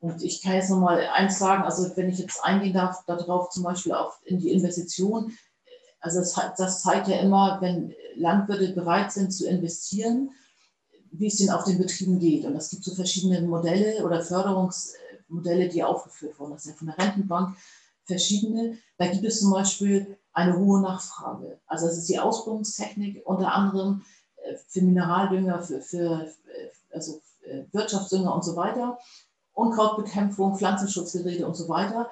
Und 0.00 0.22
ich 0.22 0.42
kann 0.42 0.54
jetzt 0.54 0.68
nochmal 0.68 1.06
eins 1.14 1.38
sagen, 1.38 1.62
also 1.62 1.96
wenn 1.96 2.10
ich 2.10 2.18
jetzt 2.18 2.44
eingehen 2.44 2.74
darf, 2.74 3.04
darauf 3.06 3.50
zum 3.50 3.62
Beispiel 3.62 3.92
auch 3.92 4.14
in 4.24 4.38
die 4.38 4.50
Investition, 4.50 5.32
also 6.00 6.20
das, 6.20 6.34
das 6.56 6.82
zeigt 6.82 7.08
ja 7.08 7.20
immer, 7.20 7.58
wenn 7.60 7.94
Landwirte 8.16 8.72
bereit 8.72 9.12
sind 9.12 9.32
zu 9.32 9.48
investieren, 9.48 10.30
wie 11.12 11.28
es 11.28 11.36
denen 11.36 11.50
auf 11.50 11.64
den 11.64 11.78
Betrieben 11.78 12.18
geht. 12.18 12.44
Und 12.44 12.56
es 12.56 12.68
gibt 12.70 12.84
so 12.84 12.94
verschiedene 12.94 13.40
Modelle 13.42 14.04
oder 14.04 14.22
Förderungsmodelle, 14.22 15.68
die 15.68 15.82
aufgeführt 15.82 16.38
wurden. 16.38 16.52
Das 16.52 16.66
ist 16.66 16.72
ja 16.72 16.76
von 16.76 16.88
der 16.88 16.98
Rentenbank 16.98 17.56
verschiedene. 18.06 18.78
Da 18.98 19.08
gibt 19.08 19.24
es 19.24 19.40
zum 19.40 19.50
Beispiel 19.50 20.16
eine 20.32 20.56
hohe 20.58 20.80
Nachfrage. 20.80 21.58
Also 21.66 21.86
es 21.86 21.98
ist 21.98 22.08
die 22.08 22.18
Ausbildungstechnik 22.18 23.26
unter 23.26 23.52
anderem 23.52 24.04
äh, 24.36 24.56
für 24.68 24.82
Mineraldünger, 24.82 25.62
für, 25.62 25.80
für 25.80 26.22
äh, 26.22 26.94
also 26.94 27.20
äh, 27.42 27.64
Wirtschaftsdünger 27.72 28.34
und 28.34 28.44
so 28.44 28.56
weiter, 28.56 28.98
Unkrautbekämpfung, 29.52 30.56
Pflanzenschutzgeräte 30.56 31.46
und 31.46 31.54
so 31.54 31.68
weiter. 31.68 32.10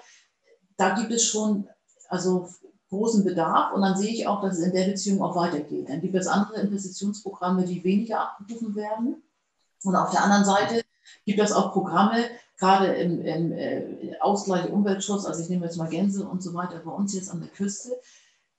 Da 0.77 0.95
gibt 0.95 1.13
es 1.13 1.25
schon 1.25 1.69
also 2.09 2.49
großen 2.89 3.25
Bedarf 3.25 3.73
und 3.73 3.83
dann 3.83 3.97
sehe 3.97 4.13
ich 4.13 4.27
auch, 4.27 4.41
dass 4.41 4.59
es 4.59 4.67
in 4.67 4.73
der 4.73 4.87
Beziehung 4.87 5.23
auch 5.23 5.37
weitergeht. 5.37 5.89
Dann 5.89 6.01
gibt 6.01 6.15
es 6.15 6.27
andere 6.27 6.61
Investitionsprogramme, 6.61 7.65
die 7.65 7.83
weniger 7.85 8.21
abgerufen 8.21 8.75
werden. 8.75 9.23
Und 9.83 9.97
auf 9.97 10.11
der 10.11 10.23
anderen 10.23 10.45
Seite 10.45 10.83
gibt 11.27 11.41
es 11.41 11.53
auch 11.53 11.73
Programme, 11.73 12.25
gerade 12.59 12.95
im, 12.95 13.21
im 13.25 13.53
äh, 13.53 14.17
Ausgleich 14.21 14.71
Umweltschutz, 14.71 15.25
also 15.27 15.43
ich 15.43 15.49
nehme 15.49 15.67
jetzt 15.67 15.77
mal 15.77 15.89
Gänse 15.89 16.27
und 16.27 16.43
so 16.43 16.55
weiter 16.55 16.81
bei 16.85 16.91
uns 16.91 17.15
jetzt 17.15 17.31
an 17.31 17.41
der 17.41 17.51
Küste, 17.51 17.91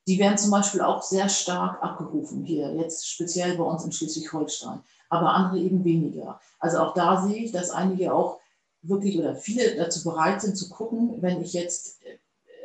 Die 0.07 0.19
werden 0.19 0.37
zum 0.37 0.51
Beispiel 0.51 0.81
auch 0.81 1.01
sehr 1.01 1.29
stark 1.29 1.81
abgerufen 1.81 2.43
hier, 2.43 2.73
jetzt 2.75 3.07
speziell 3.07 3.57
bei 3.57 3.63
uns 3.63 3.83
in 3.83 3.91
Schleswig-Holstein, 3.91 4.81
aber 5.09 5.33
andere 5.33 5.59
eben 5.59 5.83
weniger. 5.83 6.39
Also 6.59 6.77
auch 6.79 6.93
da 6.93 7.25
sehe 7.25 7.43
ich, 7.43 7.51
dass 7.51 7.71
einige 7.71 8.13
auch 8.13 8.39
wirklich 8.83 9.17
oder 9.17 9.35
viele 9.35 9.75
dazu 9.75 10.03
bereit 10.03 10.41
sind 10.41 10.55
zu 10.55 10.69
gucken, 10.69 11.21
wenn 11.21 11.41
ich 11.41 11.53
jetzt 11.53 12.03
äh, 12.03 12.19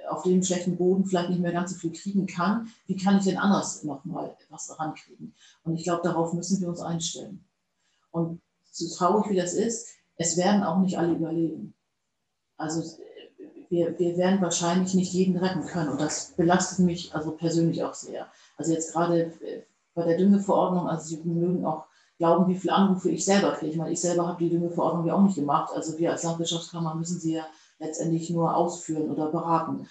auf 0.09 0.23
dem 0.23 0.43
schlechten 0.43 0.77
Boden 0.77 1.07
vielleicht 1.07 1.31
nicht 1.31 1.41
mehr 1.41 1.53
ganz 1.53 1.73
so 1.73 1.79
viel 1.79 1.93
kriegen 1.93 2.27
kann, 2.27 2.71
wie 2.87 2.97
kann 2.97 3.19
ich 3.19 3.25
denn 3.25 3.39
anders 3.39 3.85
nochmal 3.85 4.37
was 4.51 4.79
rankriegen? 4.79 5.35
Und 5.65 5.77
ich 5.77 5.85
glaube, 5.85 6.03
darauf 6.03 6.35
müssen 6.35 6.61
wir 6.61 6.69
uns 6.69 6.81
einstellen. 6.81 7.43
Und 8.11 8.43
so 8.71 8.87
traurig 8.97 9.31
wie 9.31 9.37
das 9.37 9.55
ist, 9.55 9.89
es 10.21 10.37
werden 10.37 10.62
auch 10.62 10.79
nicht 10.81 10.99
alle 10.99 11.15
überleben. 11.15 11.73
Also 12.59 12.83
wir, 13.71 13.99
wir 13.99 14.19
werden 14.19 14.43
wahrscheinlich 14.43 14.93
nicht 14.93 15.15
jeden 15.15 15.39
retten 15.39 15.65
können. 15.65 15.89
Und 15.89 16.00
das 16.00 16.33
belastet 16.37 16.81
mich 16.81 17.15
also 17.15 17.31
persönlich 17.31 17.83
auch 17.83 17.95
sehr. 17.95 18.27
Also 18.59 18.73
jetzt 18.73 18.93
gerade 18.93 19.33
äh, 19.41 19.62
bei 19.95 20.05
der 20.05 20.19
Düngeverordnung, 20.19 20.89
also 20.89 21.09
Sie 21.09 21.23
mögen 21.27 21.65
auch 21.65 21.87
glauben, 22.19 22.53
wie 22.53 22.59
viele 22.59 22.75
Anrufe 22.75 23.11
ich 23.11 23.25
selber 23.25 23.53
kriege. 23.53 23.73
Ich 23.73 23.79
meine, 23.79 23.93
ich 23.93 24.00
selber 24.00 24.29
habe 24.29 24.45
die 24.45 24.50
Düngeverordnung 24.50 25.07
ja 25.07 25.15
auch 25.15 25.23
nicht 25.23 25.37
gemacht. 25.37 25.73
Also 25.75 25.99
wir 25.99 26.11
als 26.11 26.23
Landwirtschaftskammer 26.23 26.95
müssen 26.97 27.19
sie 27.19 27.37
ja 27.37 27.47
letztendlich 27.79 28.29
nur 28.29 28.55
ausführen 28.55 29.11
oder 29.11 29.31
beraten. 29.31 29.89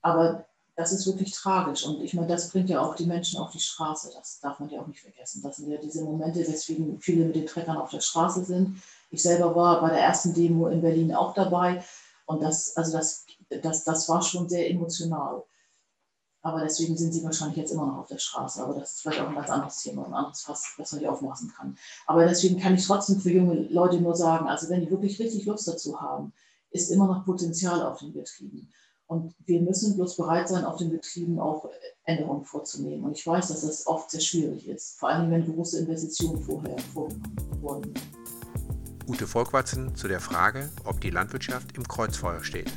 Aber 0.00 0.46
das 0.74 0.92
ist 0.92 1.06
wirklich 1.06 1.32
tragisch. 1.32 1.84
Und 1.84 2.00
ich 2.00 2.14
meine, 2.14 2.28
das 2.28 2.48
bringt 2.48 2.70
ja 2.70 2.80
auch 2.80 2.94
die 2.94 3.04
Menschen 3.04 3.38
auf 3.38 3.50
die 3.50 3.60
Straße. 3.60 4.10
Das 4.14 4.40
darf 4.40 4.58
man 4.58 4.70
ja 4.70 4.80
auch 4.80 4.86
nicht 4.86 5.00
vergessen. 5.00 5.42
Das 5.42 5.58
sind 5.58 5.70
ja 5.70 5.76
diese 5.76 6.02
Momente, 6.02 6.40
weswegen 6.40 6.98
viele 6.98 7.26
mit 7.26 7.36
den 7.36 7.44
Treckern 7.44 7.76
auf 7.76 7.90
der 7.90 8.00
Straße 8.00 8.42
sind. 8.46 8.80
Ich 9.10 9.22
selber 9.22 9.54
war 9.54 9.80
bei 9.80 9.90
der 9.90 10.00
ersten 10.00 10.32
Demo 10.34 10.68
in 10.68 10.80
Berlin 10.80 11.14
auch 11.14 11.34
dabei. 11.34 11.84
Und 12.26 12.42
das, 12.42 12.76
also 12.76 12.96
das, 12.96 13.26
das, 13.62 13.84
das 13.84 14.08
war 14.08 14.22
schon 14.22 14.48
sehr 14.48 14.70
emotional. 14.70 15.42
Aber 16.42 16.62
deswegen 16.62 16.96
sind 16.96 17.12
sie 17.12 17.22
wahrscheinlich 17.22 17.58
jetzt 17.58 17.72
immer 17.72 17.86
noch 17.86 17.98
auf 17.98 18.08
der 18.08 18.18
Straße. 18.18 18.62
Aber 18.62 18.74
das 18.74 18.92
ist 18.92 19.02
vielleicht 19.02 19.20
auch 19.20 19.28
ein 19.28 19.34
ganz 19.34 19.50
anderes 19.50 19.82
Thema, 19.82 20.06
ein 20.06 20.14
anderes 20.14 20.42
Fass, 20.42 20.74
das 20.78 20.92
man 20.92 21.00
nicht 21.00 21.10
aufmachen 21.10 21.52
kann. 21.54 21.76
Aber 22.06 22.24
deswegen 22.24 22.58
kann 22.58 22.74
ich 22.74 22.86
trotzdem 22.86 23.20
für 23.20 23.32
junge 23.32 23.54
Leute 23.68 24.00
nur 24.00 24.16
sagen, 24.16 24.48
also 24.48 24.68
wenn 24.70 24.80
die 24.80 24.90
wirklich 24.90 25.18
richtig 25.18 25.44
Lust 25.44 25.68
dazu 25.68 26.00
haben, 26.00 26.32
ist 26.70 26.90
immer 26.90 27.06
noch 27.08 27.24
Potenzial 27.24 27.82
auf 27.82 27.98
den 27.98 28.12
Betrieben. 28.12 28.72
Und 29.06 29.34
wir 29.44 29.60
müssen 29.60 29.96
bloß 29.96 30.16
bereit 30.16 30.48
sein, 30.48 30.64
auf 30.64 30.76
den 30.76 30.90
Betrieben 30.90 31.40
auch 31.40 31.68
Änderungen 32.04 32.44
vorzunehmen. 32.44 33.04
Und 33.04 33.18
ich 33.18 33.26
weiß, 33.26 33.48
dass 33.48 33.62
das 33.62 33.86
oft 33.88 34.08
sehr 34.08 34.20
schwierig 34.20 34.68
ist, 34.68 35.00
vor 35.00 35.08
allem 35.08 35.30
wenn 35.32 35.52
große 35.52 35.80
Investitionen 35.80 36.40
vorher 36.40 36.78
vorgenommen 36.78 37.60
wurden. 37.60 37.94
Ute 39.10 39.26
Volkwatzen 39.26 39.96
zu 39.96 40.06
der 40.06 40.20
Frage, 40.20 40.70
ob 40.84 41.00
die 41.00 41.10
Landwirtschaft 41.10 41.76
im 41.76 41.82
Kreuzfeuer 41.82 42.44
steht. 42.44 42.70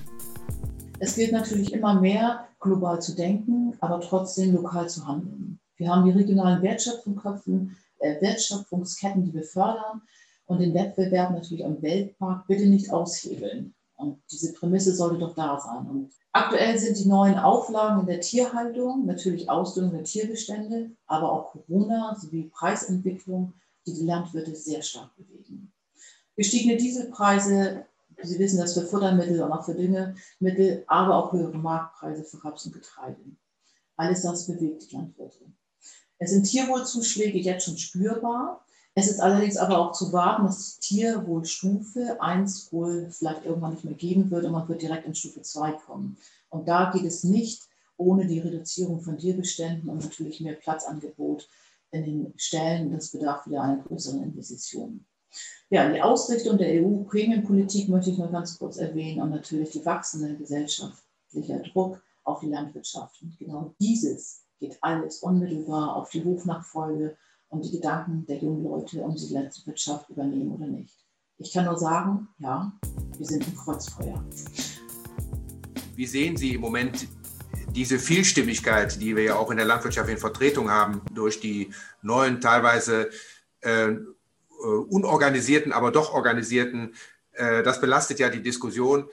Es 0.98 1.14
gilt 1.14 1.32
natürlich 1.32 1.72
immer 1.74 2.02
mehr, 2.02 2.48
global 2.60 3.00
zu 3.00 3.16
denken, 3.16 3.78
aber 3.82 4.02
trotzdem 4.02 4.56
lokal 4.56 4.90
zu 4.90 5.06
handeln. 5.06 5.60
Wir 5.78 5.90
haben 5.90 6.06
die 6.06 6.12
regionalen 6.12 6.64
Wertschöpfungsköpfen, 6.64 7.78
äh, 8.00 8.20
Wertschöpfungsketten, 8.20 9.26
die 9.26 9.34
wir 9.36 9.44
fördern 9.44 10.02
und 10.48 10.60
den 10.60 10.74
Wettbewerb 10.74 11.34
natürlich 11.34 11.64
am 11.64 11.80
Weltmarkt 11.84 12.48
bitte 12.48 12.66
nicht 12.66 12.92
aushebeln. 12.92 13.76
Und 13.96 14.20
diese 14.32 14.54
Prämisse 14.54 14.96
sollte 14.96 15.20
doch 15.20 15.36
da 15.36 15.60
sein. 15.60 15.88
Und 15.88 16.14
aktuell 16.32 16.80
sind 16.80 16.98
die 16.98 17.08
neuen 17.08 17.38
Auflagen 17.38 18.00
in 18.00 18.08
der 18.08 18.22
Tierhaltung, 18.22 19.06
natürlich 19.06 19.52
Ausdünnung 19.52 19.92
der 19.92 20.04
Tierbestände, 20.04 20.90
aber 21.06 21.32
auch 21.32 21.52
Corona 21.52 22.18
sowie 22.20 22.50
Preisentwicklung, 22.52 23.54
die 23.86 23.94
die 23.94 24.06
Landwirte 24.06 24.56
sehr 24.56 24.82
stark 24.82 25.16
bewegen. 25.16 25.73
Gestiegene 26.36 26.78
Dieselpreise, 26.78 27.86
Sie 28.22 28.40
wissen 28.40 28.58
das 28.58 28.74
für 28.74 28.86
Futtermittel 28.86 29.42
und 29.42 29.52
auch 29.52 29.66
für 29.66 29.76
Düngemittel, 29.76 30.84
aber 30.88 31.16
auch 31.16 31.34
höhere 31.34 31.58
Marktpreise 31.58 32.24
für 32.24 32.44
Raps 32.44 32.66
und 32.66 32.74
Getreide. 32.74 33.20
Alles 33.98 34.22
das 34.22 34.48
bewegt 34.48 34.90
die 34.90 34.96
Landwirte. 34.96 35.46
Es 36.20 36.32
sind 36.32 36.44
Tierwohlzuschläge 36.44 37.38
jetzt 37.40 37.66
schon 37.66 37.78
spürbar. 37.78 38.66
Es 38.96 39.10
ist 39.10 39.20
allerdings 39.20 39.58
aber 39.58 39.78
auch 39.78 39.92
zu 39.92 40.14
warten, 40.14 40.46
dass 40.46 40.80
die 40.80 40.96
Tierwohlstufe 40.96 42.22
1 42.22 42.72
wohl 42.72 43.10
vielleicht 43.10 43.46
irgendwann 43.46 43.74
nicht 43.74 43.84
mehr 43.84 43.96
geben 43.96 44.32
wird 44.32 44.46
und 44.46 44.52
man 44.52 44.68
wird 44.70 44.82
direkt 44.82 45.06
in 45.06 45.16
Stufe 45.16 45.42
2 45.42 45.74
kommen. 45.74 46.18
Und 46.50 46.68
da 46.68 46.92
geht 46.92 47.04
es 47.04 47.24
nicht 47.24 47.64
ohne 47.98 48.26
die 48.28 48.40
Reduzierung 48.40 49.02
von 49.02 49.18
Tierbeständen 49.18 49.90
und 49.90 50.04
natürlich 50.04 50.42
mehr 50.42 50.54
Platzangebot 50.54 51.50
in 51.92 52.04
den 52.04 52.34
Ställen. 52.38 52.92
Das 52.92 53.12
bedarf 53.12 53.46
wieder 53.48 53.64
einer 53.64 53.84
größeren 53.84 54.24
Investition. 54.24 55.06
Ja, 55.70 55.92
die 55.92 56.02
Ausrichtung 56.02 56.58
der 56.58 56.84
EU-Prämienpolitik 56.84 57.90
möchte 57.90 58.12
ich 58.12 58.18
noch 58.18 58.32
ganz 58.32 58.58
kurz 58.60 58.78
erwähnen 58.78 59.22
und 59.22 59.32
natürlich 59.32 59.72
die 59.72 59.86
wachsende 59.86 60.36
gesellschaftliche 60.38 61.62
Druck 61.72 62.02
auf 62.24 62.42
die 62.42 62.50
Landwirtschaft. 62.50 63.22
Und 63.22 63.38
genau 63.38 63.74
dieses 63.80 64.44
geht 64.60 64.78
alles 64.82 65.20
unmittelbar 65.20 65.96
auf 65.96 66.10
die 66.10 66.24
Hofnachfolge 66.24 67.18
und 67.50 67.66
die 67.66 67.72
Gedanken 67.72 68.26
der 68.26 68.38
jungen 68.38 68.64
Leute, 68.64 69.02
um 69.02 69.18
sie 69.18 69.28
die 69.28 69.34
Landwirtschaft 69.34 70.10
übernehmen 70.10 70.52
oder 70.52 70.68
nicht. 70.68 70.96
Ich 71.38 71.52
kann 71.52 71.66
nur 71.66 71.78
sagen, 71.78 72.28
ja, 72.40 72.72
wir 73.18 73.26
sind 73.26 73.48
im 73.48 73.56
Kreuzfeuer. 73.56 74.24
Wie 75.96 76.06
sehen 76.06 76.38
Sie 76.38 76.54
im 76.54 76.62
Moment 76.62 77.08
diese 77.76 78.00
Vielstimmigkeit, 78.00 79.00
die 79.02 79.16
wir 79.16 79.24
ja 79.24 79.36
auch 79.36 79.52
in 79.52 79.58
der 79.58 79.66
Landwirtschaft 79.66 80.10
in 80.10 80.18
Vertretung 80.18 80.70
haben, 80.70 81.02
durch 81.14 81.40
die 81.40 81.74
neuen, 82.02 82.40
teilweise 82.40 83.10
äh, 83.62 83.96
unorganisierten, 84.68 85.72
aber 85.72 85.92
doch 85.92 86.14
organisierten, 86.14 86.96
äh, 87.34 87.64
das 87.64 87.82
belastet 87.82 88.20
ja 88.20 88.30
die 88.30 88.42
Diskussion. 88.42 89.10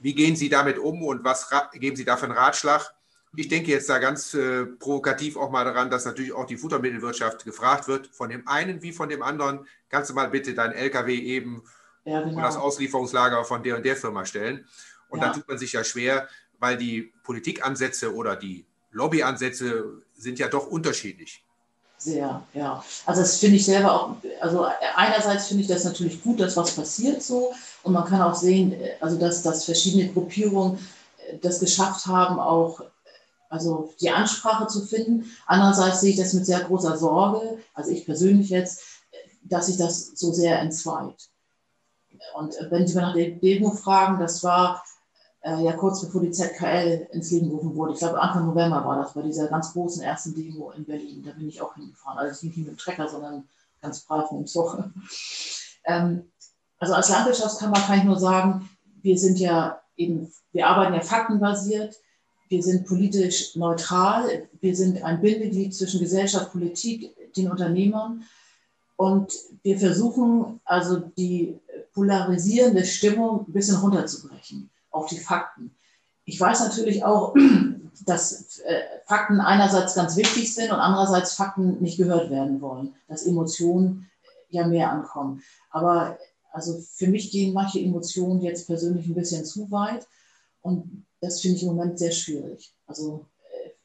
Wie 0.00 0.14
gehen 0.14 0.36
Sie 0.36 0.48
damit 0.48 0.78
um 0.78 1.02
und 1.02 1.24
was 1.24 1.48
geben 1.72 1.96
Sie 1.96 2.04
da 2.04 2.16
für 2.16 2.26
einen 2.26 2.36
Ratschlag? 2.36 2.94
Ich 3.36 3.48
denke 3.48 3.70
jetzt 3.70 3.88
da 3.88 3.98
ganz 3.98 4.34
äh, 4.34 4.64
provokativ 4.66 5.36
auch 5.36 5.50
mal 5.50 5.64
daran, 5.64 5.90
dass 5.90 6.04
natürlich 6.04 6.32
auch 6.32 6.46
die 6.46 6.56
Futtermittelwirtschaft 6.56 7.44
gefragt 7.44 7.88
wird, 7.88 8.08
von 8.08 8.28
dem 8.28 8.46
einen 8.46 8.82
wie 8.82 8.92
von 8.92 9.08
dem 9.08 9.22
anderen, 9.22 9.66
kannst 9.88 10.10
du 10.10 10.14
mal 10.14 10.28
bitte 10.28 10.54
dein 10.54 10.72
LKW 10.72 11.16
eben 11.16 11.64
ja, 12.04 12.20
genau. 12.20 12.36
und 12.36 12.42
das 12.42 12.56
Auslieferungslager 12.56 13.44
von 13.44 13.62
der 13.62 13.76
und 13.76 13.84
der 13.84 13.96
Firma 13.96 14.24
stellen. 14.24 14.66
Und 15.08 15.20
ja. 15.20 15.28
da 15.28 15.32
tut 15.32 15.48
man 15.48 15.58
sich 15.58 15.72
ja 15.72 15.82
schwer, 15.82 16.28
weil 16.58 16.76
die 16.76 17.12
Politikansätze 17.24 18.14
oder 18.14 18.36
die 18.36 18.66
Lobbyansätze 18.92 20.02
sind 20.14 20.38
ja 20.38 20.48
doch 20.48 20.66
unterschiedlich. 20.66 21.44
Sehr, 21.98 22.42
ja. 22.52 22.84
Also 23.06 23.22
das 23.22 23.38
finde 23.38 23.56
ich 23.56 23.64
selber 23.64 23.92
auch, 23.92 24.16
also 24.40 24.66
einerseits 24.96 25.46
finde 25.46 25.62
ich 25.62 25.68
das 25.68 25.84
natürlich 25.84 26.22
gut, 26.22 26.40
dass 26.40 26.56
was 26.56 26.72
passiert 26.72 27.22
so 27.22 27.54
und 27.82 27.92
man 27.92 28.04
kann 28.04 28.20
auch 28.20 28.34
sehen, 28.34 28.74
also 29.00 29.16
dass, 29.18 29.42
dass 29.42 29.64
verschiedene 29.64 30.12
Gruppierungen 30.12 30.78
äh, 31.18 31.38
das 31.38 31.60
geschafft 31.60 32.06
haben, 32.06 32.38
auch 32.38 32.80
also 33.48 33.94
die 34.00 34.10
Ansprache 34.10 34.66
zu 34.66 34.84
finden. 34.84 35.30
Andererseits 35.46 36.00
sehe 36.00 36.10
ich 36.10 36.16
das 36.16 36.32
mit 36.32 36.44
sehr 36.44 36.60
großer 36.60 36.96
Sorge, 36.98 37.58
also 37.72 37.90
ich 37.90 38.04
persönlich 38.04 38.50
jetzt, 38.50 38.80
dass 39.42 39.66
sich 39.66 39.76
das 39.76 40.12
so 40.16 40.32
sehr 40.32 40.58
entzweit. 40.58 41.14
Und 42.34 42.54
wenn 42.70 42.86
Sie 42.86 42.94
mal 42.94 43.02
nach 43.02 43.14
der 43.14 43.30
Demo 43.30 43.70
fragen, 43.70 44.18
das 44.18 44.42
war 44.42 44.82
äh, 44.82 44.93
ja 45.44 45.72
kurz 45.72 46.00
bevor 46.00 46.22
die 46.22 46.30
ZKL 46.30 47.08
ins 47.12 47.30
Leben 47.30 47.50
gerufen 47.50 47.74
wurde. 47.76 47.92
Ich 47.92 47.98
glaube, 47.98 48.20
Anfang 48.20 48.46
November 48.46 48.84
war 48.84 48.96
das, 48.96 49.12
bei 49.12 49.22
dieser 49.22 49.48
ganz 49.48 49.72
großen 49.72 50.02
ersten 50.02 50.34
Demo 50.34 50.70
in 50.70 50.84
Berlin. 50.84 51.22
Da 51.24 51.32
bin 51.32 51.48
ich 51.48 51.60
auch 51.60 51.74
hingefahren. 51.74 52.18
Also 52.18 52.46
nicht 52.46 52.56
mit 52.56 52.66
dem 52.66 52.78
Trecker, 52.78 53.08
sondern 53.08 53.46
ganz 53.82 54.00
brav 54.00 54.30
mit 54.32 54.40
dem 54.40 54.46
Zug. 54.46 54.82
Ähm, 55.86 56.30
also 56.78 56.94
als 56.94 57.10
Landwirtschaftskammer 57.10 57.78
kann 57.78 57.98
ich 57.98 58.04
nur 58.04 58.18
sagen, 58.18 58.70
wir 59.02 59.18
sind 59.18 59.38
ja 59.38 59.82
eben, 59.98 60.32
wir 60.52 60.66
arbeiten 60.66 60.94
ja 60.94 61.02
faktenbasiert, 61.02 61.94
wir 62.48 62.62
sind 62.62 62.86
politisch 62.86 63.54
neutral, 63.54 64.48
wir 64.62 64.74
sind 64.74 65.02
ein 65.02 65.20
Bindeglied 65.20 65.74
zwischen 65.74 66.00
Gesellschaft, 66.00 66.52
Politik, 66.52 67.14
den 67.36 67.50
Unternehmern 67.50 68.24
und 68.96 69.30
wir 69.62 69.78
versuchen 69.78 70.58
also 70.64 71.00
die 71.18 71.60
polarisierende 71.92 72.86
Stimmung 72.86 73.44
ein 73.46 73.52
bisschen 73.52 73.76
runterzubrechen 73.76 74.70
auf 74.94 75.06
die 75.08 75.18
Fakten. 75.18 75.74
Ich 76.24 76.40
weiß 76.40 76.60
natürlich 76.60 77.04
auch, 77.04 77.34
dass 78.06 78.58
äh, 78.60 78.80
Fakten 79.06 79.40
einerseits 79.40 79.94
ganz 79.94 80.16
wichtig 80.16 80.54
sind 80.54 80.70
und 80.70 80.78
andererseits 80.78 81.34
Fakten 81.34 81.80
nicht 81.82 81.98
gehört 81.98 82.30
werden 82.30 82.60
wollen, 82.60 82.94
dass 83.08 83.26
Emotionen 83.26 84.10
ja 84.48 84.66
mehr 84.66 84.90
ankommen. 84.90 85.42
Aber 85.70 86.18
also 86.52 86.78
für 86.78 87.08
mich 87.08 87.30
gehen 87.30 87.52
manche 87.52 87.80
Emotionen 87.80 88.40
jetzt 88.40 88.66
persönlich 88.66 89.06
ein 89.06 89.14
bisschen 89.14 89.44
zu 89.44 89.70
weit 89.70 90.06
und 90.62 91.04
das 91.20 91.40
finde 91.40 91.56
ich 91.56 91.62
im 91.62 91.70
Moment 91.70 91.98
sehr 91.98 92.12
schwierig. 92.12 92.72
Also 92.86 93.26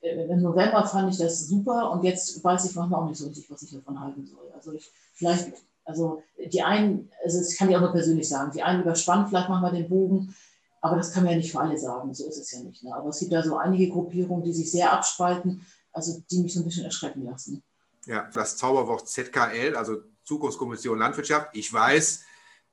äh, 0.02 0.26
im 0.26 0.42
November 0.42 0.86
fand 0.86 1.12
ich 1.12 1.20
das 1.20 1.48
super 1.48 1.92
und 1.92 2.04
jetzt 2.04 2.44
weiß 2.44 2.66
ich 2.66 2.76
manchmal 2.76 3.02
auch 3.02 3.10
nicht 3.10 3.18
so 3.18 3.28
richtig, 3.28 3.50
was 3.50 3.64
ich 3.64 3.72
davon 3.72 4.00
halten 4.00 4.26
soll. 4.26 4.52
Also 4.56 4.74
ich 4.74 4.92
vielleicht, 5.14 5.54
also 5.84 6.22
die 6.52 6.62
einen, 6.62 7.12
also 7.24 7.40
das 7.40 7.56
kann 7.58 7.70
ich 7.70 7.76
auch 7.76 7.82
nur 7.82 7.92
persönlich 7.92 8.30
sagen, 8.30 8.52
die 8.54 8.64
einen 8.64 8.84
überspannen 8.84 9.28
vielleicht 9.28 9.50
manchmal 9.50 9.74
den 9.74 9.90
Bogen, 9.90 10.36
aber 10.82 10.96
das 10.96 11.12
kann 11.12 11.24
man 11.24 11.34
ja 11.34 11.38
nicht 11.38 11.52
für 11.52 11.60
alle 11.60 11.78
sagen, 11.78 12.14
so 12.14 12.28
ist 12.28 12.38
es 12.38 12.52
ja 12.52 12.62
nicht. 12.62 12.84
Ne? 12.84 12.96
Aber 12.96 13.10
es 13.10 13.20
gibt 13.20 13.34
da 13.34 13.44
so 13.44 13.58
einige 13.58 13.90
Gruppierungen, 13.90 14.44
die 14.44 14.54
sich 14.54 14.72
sehr 14.72 14.92
abspalten, 14.92 15.66
also 15.92 16.24
die 16.32 16.42
mich 16.42 16.54
so 16.54 16.62
ein 16.62 16.66
bisschen 16.66 16.86
erschrecken 16.86 17.26
lassen. 17.26 17.64
Ja, 18.06 18.30
das 18.34 18.58
Zauberwort 18.58 19.08
ZKL, 19.08 19.76
also 19.76 19.98
Zukunftskommission 20.24 20.98
Landwirtschaft. 20.98 21.50
Ich 21.54 21.72
weiß, 21.72 22.24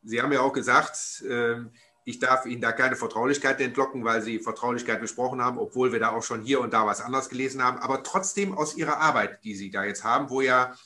Sie 0.02 0.22
haben 0.22 0.32
ja 0.32 0.40
auch 0.40 0.52
gesagt, 0.52 1.22
äh, 1.28 1.56
ich 2.04 2.20
darf 2.20 2.46
Ihnen 2.46 2.60
da 2.60 2.70
keine 2.70 2.94
Vertraulichkeit 2.94 3.60
entlocken, 3.60 4.04
weil 4.04 4.22
Sie 4.22 4.38
Vertraulichkeit 4.38 5.00
besprochen 5.00 5.42
haben, 5.42 5.58
obwohl 5.58 5.92
wir 5.92 5.98
da 5.98 6.10
auch 6.10 6.22
schon 6.22 6.42
hier 6.42 6.60
und 6.60 6.72
da 6.72 6.86
was 6.86 7.00
anderes 7.00 7.28
gelesen 7.28 7.64
haben. 7.64 7.78
Aber 7.78 8.04
trotzdem 8.04 8.56
aus 8.56 8.76
Ihrer 8.76 8.98
Arbeit, 8.98 9.42
die 9.42 9.56
Sie 9.56 9.70
da 9.70 9.82
jetzt 9.82 10.04
haben, 10.04 10.30
wo 10.30 10.40
ja 10.40 10.76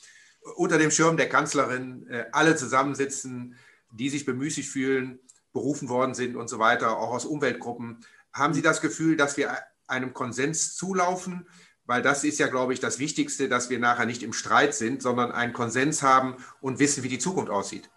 unter 0.55 0.79
dem 0.79 0.89
Schirm 0.89 1.17
der 1.17 1.29
Kanzlerin 1.29 2.07
äh, 2.09 2.25
alle 2.31 2.55
zusammensitzen, 2.55 3.55
die 3.91 4.09
sich 4.09 4.25
bemüßigt 4.25 4.67
fühlen, 4.67 5.19
berufen 5.53 5.89
worden 5.89 6.13
sind 6.13 6.35
und 6.35 6.49
so 6.49 6.59
weiter, 6.59 6.97
auch 6.97 7.11
aus 7.11 7.25
Umweltgruppen. 7.25 8.05
Haben 8.33 8.53
Sie 8.53 8.61
das 8.61 8.81
Gefühl, 8.81 9.17
dass 9.17 9.37
wir 9.37 9.51
einem 9.87 10.13
Konsens 10.13 10.75
zulaufen? 10.75 11.47
Weil 11.85 12.01
das 12.01 12.23
ist 12.23 12.39
ja, 12.39 12.47
glaube 12.47 12.73
ich, 12.73 12.79
das 12.79 12.99
Wichtigste, 12.99 13.49
dass 13.49 13.69
wir 13.69 13.79
nachher 13.79 14.05
nicht 14.05 14.23
im 14.23 14.33
Streit 14.33 14.73
sind, 14.73 15.01
sondern 15.01 15.31
einen 15.31 15.51
Konsens 15.51 16.03
haben 16.03 16.37
und 16.61 16.79
wissen, 16.79 17.03
wie 17.03 17.09
die 17.09 17.19
Zukunft 17.19 17.49
aussieht. 17.49 17.89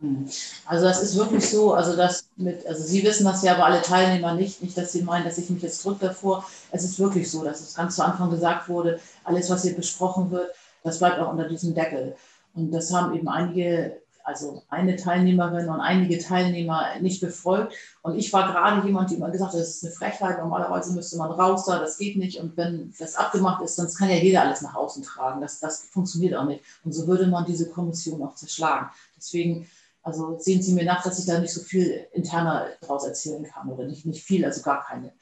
Hm. 0.00 0.28
Also 0.66 0.84
das 0.84 1.02
ist 1.02 1.16
wirklich 1.16 1.48
so, 1.48 1.74
also 1.74 1.96
das 1.96 2.28
mit, 2.36 2.66
also 2.66 2.84
Sie 2.84 3.02
wissen 3.02 3.24
das 3.24 3.42
ja, 3.42 3.54
aber 3.54 3.66
alle 3.66 3.82
Teilnehmer 3.82 4.34
nicht, 4.34 4.62
nicht, 4.62 4.76
dass 4.76 4.92
Sie 4.92 5.02
meinen, 5.02 5.24
dass 5.24 5.38
ich 5.38 5.50
mich 5.50 5.62
jetzt 5.62 5.84
drücke 5.84 6.06
davor. 6.06 6.48
Es 6.70 6.84
ist 6.84 6.98
wirklich 6.98 7.30
so, 7.30 7.44
dass 7.44 7.60
es 7.60 7.74
ganz 7.74 7.96
zu 7.96 8.04
Anfang 8.04 8.30
gesagt 8.30 8.68
wurde, 8.68 9.00
alles, 9.24 9.50
was 9.50 9.62
hier 9.62 9.74
besprochen 9.74 10.30
wird, 10.30 10.52
das 10.84 10.98
bleibt 10.98 11.18
auch 11.18 11.32
unter 11.32 11.48
diesem 11.48 11.74
Deckel. 11.74 12.16
Und 12.54 12.70
das 12.70 12.92
haben 12.92 13.14
eben 13.14 13.28
einige, 13.28 14.00
also 14.28 14.62
eine 14.68 14.96
Teilnehmerin 14.96 15.70
und 15.70 15.80
einige 15.80 16.18
Teilnehmer 16.18 17.00
nicht 17.00 17.22
befolgt. 17.22 17.72
Und 18.02 18.18
ich 18.18 18.30
war 18.30 18.52
gerade 18.52 18.86
jemand, 18.86 19.10
die 19.10 19.14
immer 19.14 19.30
gesagt 19.30 19.54
hat, 19.54 19.60
das 19.60 19.76
ist 19.76 19.84
eine 19.84 19.94
Frechheit, 19.94 20.38
normalerweise 20.38 20.92
müsste 20.92 21.16
man 21.16 21.30
raus 21.30 21.64
da, 21.64 21.78
das 21.78 21.96
geht 21.96 22.18
nicht. 22.18 22.38
Und 22.38 22.54
wenn 22.58 22.92
das 22.98 23.16
abgemacht 23.16 23.62
ist, 23.62 23.78
dann 23.78 23.88
kann 23.94 24.10
ja 24.10 24.16
jeder 24.16 24.42
alles 24.42 24.60
nach 24.60 24.74
außen 24.74 25.02
tragen. 25.02 25.40
Das, 25.40 25.60
das 25.60 25.84
funktioniert 25.84 26.34
auch 26.34 26.44
nicht. 26.44 26.62
Und 26.84 26.92
so 26.92 27.06
würde 27.06 27.26
man 27.26 27.46
diese 27.46 27.70
Kommission 27.70 28.22
auch 28.22 28.34
zerschlagen. 28.34 28.90
Deswegen 29.16 29.66
also 30.02 30.38
sehen 30.38 30.62
Sie 30.62 30.74
mir 30.74 30.84
nach, 30.84 31.02
dass 31.02 31.18
ich 31.18 31.24
da 31.24 31.38
nicht 31.38 31.52
so 31.52 31.62
viel 31.62 32.06
interner 32.12 32.66
daraus 32.82 33.04
erzählen 33.04 33.44
kann 33.44 33.70
oder 33.70 33.84
nicht, 33.84 34.04
nicht 34.04 34.24
viel, 34.24 34.44
also 34.44 34.60
gar 34.62 34.84
keine. 34.84 35.12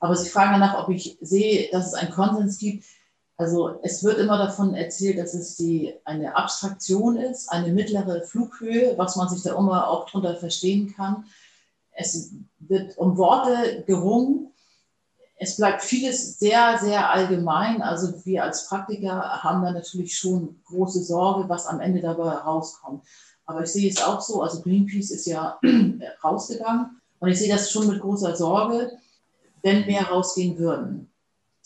Aber 0.00 0.16
Sie 0.16 0.30
fragen 0.30 0.52
danach, 0.52 0.82
ob 0.82 0.88
ich 0.88 1.18
sehe, 1.20 1.70
dass 1.72 1.88
es 1.88 1.94
einen 1.94 2.10
Konsens 2.10 2.58
gibt. 2.58 2.84
Also 3.38 3.78
es 3.82 4.02
wird 4.02 4.18
immer 4.18 4.38
davon 4.38 4.74
erzählt, 4.74 5.18
dass 5.18 5.34
es 5.34 5.56
die, 5.56 5.94
eine 6.04 6.36
Abstraktion 6.36 7.16
ist, 7.16 7.50
eine 7.50 7.72
mittlere 7.72 8.22
Flughöhe, 8.22 8.96
was 8.96 9.16
man 9.16 9.28
sich 9.28 9.42
da 9.42 9.56
immer 9.56 9.88
auch 9.88 10.08
drunter 10.08 10.36
verstehen 10.36 10.94
kann. 10.94 11.24
Es 11.92 12.32
wird 12.58 12.96
um 12.96 13.18
Worte 13.18 13.84
gerungen. 13.86 14.52
Es 15.38 15.56
bleibt 15.58 15.82
vieles 15.82 16.38
sehr, 16.38 16.78
sehr 16.78 17.10
allgemein. 17.10 17.82
Also 17.82 18.24
wir 18.24 18.42
als 18.42 18.68
Praktiker 18.68 19.42
haben 19.42 19.62
da 19.62 19.70
natürlich 19.70 20.16
schon 20.16 20.62
große 20.64 21.02
Sorge, 21.02 21.46
was 21.48 21.66
am 21.66 21.80
Ende 21.80 22.00
dabei 22.00 22.30
rauskommt. 22.30 23.04
Aber 23.44 23.62
ich 23.62 23.68
sehe 23.68 23.90
es 23.90 24.02
auch 24.02 24.22
so, 24.22 24.42
also 24.42 24.62
Greenpeace 24.62 25.10
ist 25.10 25.26
ja 25.26 25.60
rausgegangen 26.24 27.02
und 27.18 27.28
ich 27.28 27.38
sehe 27.38 27.52
das 27.52 27.70
schon 27.70 27.86
mit 27.86 28.00
großer 28.00 28.34
Sorge, 28.34 28.92
wenn 29.62 29.84
mehr 29.84 30.08
rausgehen 30.08 30.58
würden. 30.58 31.10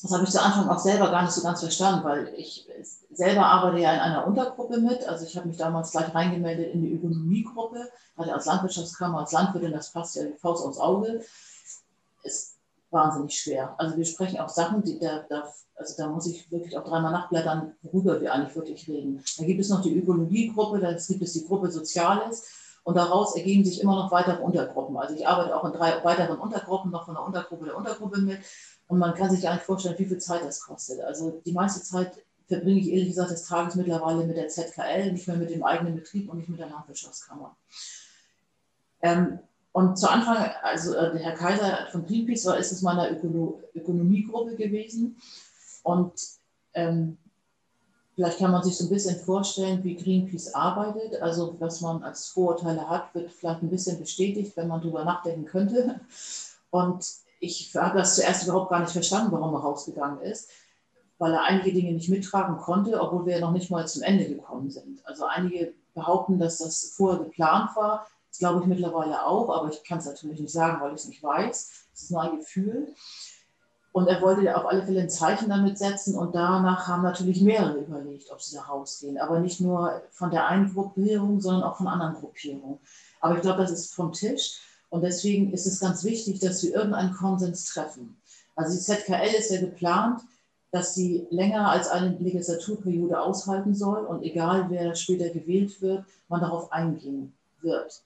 Das 0.02 0.12
habe 0.12 0.24
ich 0.24 0.30
zu 0.30 0.42
Anfang 0.42 0.68
auch 0.68 0.78
selber 0.78 1.10
gar 1.10 1.22
nicht 1.22 1.32
so 1.32 1.42
ganz 1.42 1.60
verstanden, 1.60 2.04
weil 2.04 2.32
ich 2.36 2.66
selber 3.10 3.44
arbeite 3.44 3.78
ja 3.78 3.92
in 3.92 4.00
einer 4.00 4.26
Untergruppe 4.26 4.80
mit. 4.80 5.06
Also 5.06 5.26
ich 5.26 5.36
habe 5.36 5.48
mich 5.48 5.58
damals 5.58 5.90
gleich 5.90 6.14
reingemeldet 6.14 6.72
in 6.72 6.82
die 6.82 6.92
Ökonomiegruppe, 6.92 7.86
hatte 8.16 8.32
als 8.32 8.46
Landwirtschaftskammer, 8.46 9.20
als 9.20 9.32
Landwirtin, 9.32 9.72
das 9.72 9.92
passt 9.92 10.16
ja 10.16 10.24
die 10.24 10.38
Faust 10.38 10.64
aufs 10.64 10.78
Auge. 10.78 11.22
Ist 12.22 12.56
wahnsinnig 12.90 13.38
schwer. 13.38 13.74
Also 13.78 13.96
wir 13.96 14.04
sprechen 14.04 14.40
auch 14.40 14.48
Sachen, 14.48 14.82
die 14.82 14.98
da, 14.98 15.24
da 15.28 15.52
also 15.76 15.94
da 15.96 16.08
muss 16.08 16.26
ich 16.26 16.50
wirklich 16.50 16.76
auch 16.76 16.84
dreimal 16.84 17.12
nachblättern, 17.12 17.74
worüber 17.82 18.20
wir 18.20 18.32
eigentlich 18.32 18.54
wirklich 18.54 18.88
reden. 18.88 19.22
Da 19.38 19.44
gibt 19.44 19.60
es 19.60 19.68
noch 19.68 19.82
die 19.82 19.96
Ökologiegruppe, 19.96 20.78
da 20.78 20.92
gibt 20.92 21.22
es 21.22 21.32
die 21.32 21.46
Gruppe 21.46 21.70
Soziales 21.70 22.48
und 22.84 22.96
daraus 22.96 23.36
ergeben 23.36 23.64
sich 23.64 23.80
immer 23.80 23.96
noch 23.96 24.10
weitere 24.10 24.42
Untergruppen. 24.42 24.96
Also 24.96 25.14
ich 25.14 25.26
arbeite 25.26 25.54
auch 25.54 25.64
in 25.64 25.72
drei 25.72 26.02
weiteren 26.04 26.38
Untergruppen, 26.38 26.90
noch 26.90 27.04
von 27.04 27.14
der 27.14 27.24
Untergruppe 27.24 27.66
der 27.66 27.76
Untergruppe 27.76 28.20
mit 28.20 28.40
und 28.90 28.98
man 28.98 29.14
kann 29.14 29.30
sich 29.30 29.42
gar 29.42 29.54
nicht 29.54 29.62
vorstellen, 29.62 29.96
wie 29.98 30.04
viel 30.04 30.18
Zeit 30.18 30.42
das 30.44 30.60
kostet. 30.60 31.00
Also 31.00 31.40
die 31.46 31.52
meiste 31.52 31.80
Zeit 31.80 32.12
verbringe 32.48 32.80
ich 32.80 32.88
ehrlich 32.88 33.10
gesagt 33.10 33.30
des 33.30 33.46
Tages 33.46 33.76
mittlerweile 33.76 34.26
mit 34.26 34.36
der 34.36 34.48
ZKL, 34.48 35.12
nicht 35.12 35.28
mehr 35.28 35.36
mit 35.36 35.50
dem 35.50 35.62
eigenen 35.62 35.94
Betrieb 35.94 36.28
und 36.28 36.38
nicht 36.38 36.48
mit 36.48 36.58
der 36.58 36.70
Landwirtschaftskammer. 36.70 37.56
Ähm, 39.02 39.38
und 39.70 39.96
zu 39.96 40.10
Anfang, 40.10 40.38
also 40.62 40.92
äh, 40.94 41.12
der 41.12 41.20
Herr 41.20 41.36
Kaiser 41.36 41.86
von 41.92 42.04
Greenpeace 42.04 42.46
war, 42.46 42.58
ist 42.58 42.72
es 42.72 42.82
meiner 42.82 43.12
Ökono 43.12 43.62
Ökonomiegruppe 43.76 44.56
gewesen. 44.56 45.16
Und 45.84 46.12
ähm, 46.74 47.16
vielleicht 48.16 48.38
kann 48.40 48.50
man 48.50 48.64
sich 48.64 48.76
so 48.76 48.86
ein 48.86 48.90
bisschen 48.90 49.20
vorstellen, 49.20 49.84
wie 49.84 49.94
Greenpeace 49.94 50.52
arbeitet. 50.52 51.22
Also 51.22 51.54
was 51.60 51.80
man 51.80 52.02
als 52.02 52.26
Vorurteile 52.26 52.88
hat, 52.88 53.14
wird 53.14 53.30
vielleicht 53.30 53.62
ein 53.62 53.70
bisschen 53.70 54.00
bestätigt, 54.00 54.56
wenn 54.56 54.66
man 54.66 54.80
darüber 54.80 55.04
nachdenken 55.04 55.44
könnte. 55.44 56.00
Und 56.70 57.06
ich 57.40 57.74
habe 57.74 57.98
das 57.98 58.16
zuerst 58.16 58.44
überhaupt 58.44 58.70
gar 58.70 58.80
nicht 58.80 58.92
verstanden, 58.92 59.32
warum 59.32 59.54
er 59.54 59.60
rausgegangen 59.60 60.20
ist, 60.20 60.50
weil 61.18 61.32
er 61.32 61.44
einige 61.44 61.72
Dinge 61.72 61.92
nicht 61.92 62.08
mittragen 62.08 62.58
konnte, 62.58 63.00
obwohl 63.00 63.26
wir 63.26 63.34
ja 63.34 63.40
noch 63.40 63.52
nicht 63.52 63.70
mal 63.70 63.88
zum 63.88 64.02
Ende 64.02 64.26
gekommen 64.26 64.70
sind. 64.70 65.04
Also 65.06 65.24
einige 65.24 65.72
behaupten, 65.94 66.38
dass 66.38 66.58
das 66.58 66.92
vorher 66.96 67.24
geplant 67.24 67.70
war. 67.74 68.06
Das 68.28 68.38
glaube 68.38 68.60
ich 68.60 68.66
mittlerweile 68.66 69.24
auch, 69.24 69.48
aber 69.50 69.70
ich 69.70 69.82
kann 69.82 69.98
es 69.98 70.06
natürlich 70.06 70.38
nicht 70.38 70.52
sagen, 70.52 70.80
weil 70.80 70.90
ich 70.90 71.00
es 71.00 71.08
nicht 71.08 71.22
weiß. 71.22 71.72
Es 71.92 72.02
ist 72.02 72.10
nur 72.10 72.22
ein 72.22 72.38
Gefühl. 72.38 72.94
Und 73.92 74.06
er 74.06 74.22
wollte 74.22 74.56
auf 74.56 74.66
alle 74.66 74.84
Fälle 74.84 75.00
ein 75.00 75.10
Zeichen 75.10 75.48
damit 75.48 75.76
setzen 75.76 76.16
und 76.16 76.32
danach 76.34 76.86
haben 76.86 77.02
natürlich 77.02 77.40
mehrere 77.40 77.78
überlegt, 77.78 78.30
ob 78.30 78.40
sie 78.40 78.54
da 78.54 78.62
rausgehen. 78.62 79.18
Aber 79.18 79.40
nicht 79.40 79.60
nur 79.60 80.02
von 80.12 80.30
der 80.30 80.46
einen 80.46 80.72
Gruppierung, 80.72 81.40
sondern 81.40 81.64
auch 81.64 81.76
von 81.76 81.88
anderen 81.88 82.14
Gruppierungen. 82.14 82.78
Aber 83.20 83.34
ich 83.34 83.42
glaube, 83.42 83.62
das 83.62 83.72
ist 83.72 83.92
vom 83.92 84.12
Tisch 84.12 84.60
und 84.90 85.02
deswegen 85.02 85.52
ist 85.52 85.66
es 85.66 85.80
ganz 85.80 86.04
wichtig, 86.04 86.40
dass 86.40 86.62
wir 86.62 86.74
irgendeinen 86.74 87.14
Konsens 87.14 87.64
treffen. 87.64 88.20
Also 88.56 88.76
die 88.76 88.82
ZKL 88.82 89.34
ist 89.38 89.50
ja 89.50 89.60
geplant, 89.60 90.20
dass 90.72 90.94
sie 90.94 91.26
länger 91.30 91.70
als 91.70 91.88
eine 91.88 92.16
Legislaturperiode 92.18 93.20
aushalten 93.20 93.74
soll 93.74 94.04
und 94.04 94.22
egal 94.22 94.66
wer 94.68 94.94
später 94.94 95.30
gewählt 95.30 95.80
wird, 95.80 96.04
man 96.28 96.40
darauf 96.40 96.70
eingehen 96.72 97.32
wird. 97.60 98.02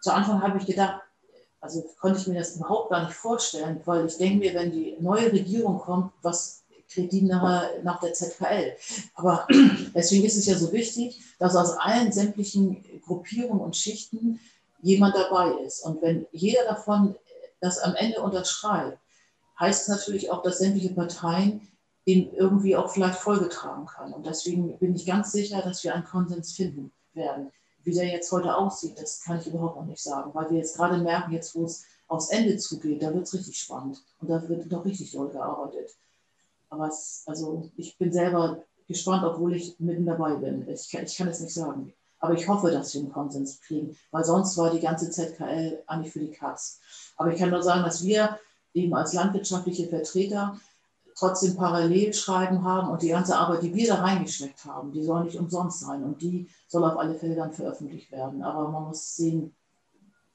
Zu 0.00 0.12
Anfang 0.12 0.42
habe 0.42 0.58
ich 0.58 0.66
gedacht, 0.66 1.02
also 1.60 1.84
konnte 2.00 2.18
ich 2.18 2.26
mir 2.26 2.38
das 2.38 2.56
überhaupt 2.56 2.90
gar 2.90 3.04
nicht 3.04 3.14
vorstellen, 3.14 3.80
weil 3.84 4.06
ich 4.06 4.16
denke 4.16 4.38
mir, 4.38 4.54
wenn 4.54 4.72
die 4.72 4.96
neue 4.98 5.30
Regierung 5.30 5.78
kommt, 5.78 6.12
was 6.22 6.62
kriegt 6.88 7.12
die 7.12 7.22
nach, 7.22 7.68
nach 7.84 8.00
der 8.00 8.12
ZKL? 8.12 8.72
Aber 9.14 9.46
deswegen 9.94 10.24
ist 10.24 10.36
es 10.36 10.46
ja 10.46 10.56
so 10.56 10.72
wichtig, 10.72 11.20
dass 11.38 11.54
aus 11.54 11.72
allen 11.78 12.12
sämtlichen 12.12 12.82
Gruppierungen 13.04 13.60
und 13.60 13.76
Schichten 13.76 14.40
jemand 14.82 15.14
dabei 15.14 15.52
ist. 15.64 15.84
Und 15.84 16.02
wenn 16.02 16.26
jeder 16.32 16.64
davon 16.64 17.14
das 17.60 17.78
am 17.78 17.94
Ende 17.94 18.20
unterschreibt, 18.20 18.98
heißt 19.58 19.82
es 19.82 19.88
natürlich 19.88 20.30
auch, 20.30 20.42
dass 20.42 20.58
sämtliche 20.58 20.94
Parteien 20.94 21.68
dem 22.06 22.32
irgendwie 22.34 22.76
auch 22.76 22.90
vielleicht 22.90 23.18
Folge 23.18 23.48
tragen 23.48 23.86
können. 23.86 24.14
Und 24.14 24.26
deswegen 24.26 24.78
bin 24.78 24.94
ich 24.94 25.06
ganz 25.06 25.32
sicher, 25.32 25.60
dass 25.62 25.84
wir 25.84 25.94
einen 25.94 26.04
Konsens 26.04 26.52
finden 26.52 26.92
werden. 27.12 27.50
Wie 27.82 27.92
der 27.92 28.06
jetzt 28.06 28.32
heute 28.32 28.54
aussieht, 28.54 29.00
das 29.00 29.22
kann 29.22 29.38
ich 29.38 29.46
überhaupt 29.46 29.76
noch 29.76 29.86
nicht 29.86 30.02
sagen, 30.02 30.30
weil 30.34 30.50
wir 30.50 30.58
jetzt 30.58 30.76
gerade 30.76 30.98
merken, 30.98 31.32
jetzt 31.32 31.54
wo 31.54 31.64
es 31.64 31.84
aufs 32.08 32.30
Ende 32.30 32.56
zugeht, 32.56 33.02
da 33.02 33.14
wird 33.14 33.24
es 33.24 33.34
richtig 33.34 33.58
spannend 33.58 34.02
und 34.20 34.28
da 34.28 34.46
wird 34.48 34.70
doch 34.70 34.84
richtig 34.84 35.12
doll 35.12 35.30
gearbeitet. 35.30 35.94
Aber 36.68 36.88
es, 36.88 37.22
also 37.26 37.70
ich 37.76 37.96
bin 37.96 38.12
selber 38.12 38.62
gespannt, 38.86 39.24
obwohl 39.24 39.54
ich 39.54 39.78
mitten 39.78 40.06
dabei 40.06 40.34
bin. 40.34 40.68
Ich, 40.68 40.92
ich 40.92 41.16
kann 41.16 41.28
es 41.28 41.40
nicht 41.40 41.54
sagen. 41.54 41.92
Aber 42.20 42.34
ich 42.34 42.46
hoffe, 42.46 42.70
dass 42.70 42.94
wir 42.94 43.00
einen 43.00 43.12
Konsens 43.12 43.60
kriegen, 43.62 43.96
weil 44.10 44.24
sonst 44.24 44.56
war 44.58 44.70
die 44.70 44.80
ganze 44.80 45.10
ZKL 45.10 45.82
eigentlich 45.86 46.12
für 46.12 46.20
die 46.20 46.30
Katz. 46.30 46.80
Aber 47.16 47.32
ich 47.32 47.38
kann 47.38 47.50
nur 47.50 47.62
sagen, 47.62 47.82
dass 47.82 48.04
wir 48.04 48.38
eben 48.74 48.94
als 48.94 49.14
landwirtschaftliche 49.14 49.88
Vertreter 49.88 50.56
trotzdem 51.16 51.56
Parallelschreiben 51.56 52.62
haben 52.64 52.90
und 52.90 53.02
die 53.02 53.08
ganze 53.08 53.36
Arbeit, 53.36 53.62
die 53.62 53.74
wir 53.74 53.88
da 53.88 53.96
reingesteckt 53.96 54.64
haben, 54.64 54.92
die 54.92 55.02
soll 55.02 55.24
nicht 55.24 55.38
umsonst 55.38 55.80
sein 55.80 56.02
und 56.04 56.22
die 56.22 56.48
soll 56.68 56.84
auf 56.84 56.98
alle 56.98 57.18
dann 57.34 57.52
veröffentlicht 57.52 58.12
werden. 58.12 58.42
Aber 58.42 58.68
man 58.68 58.84
muss 58.84 59.16
sehen, 59.16 59.54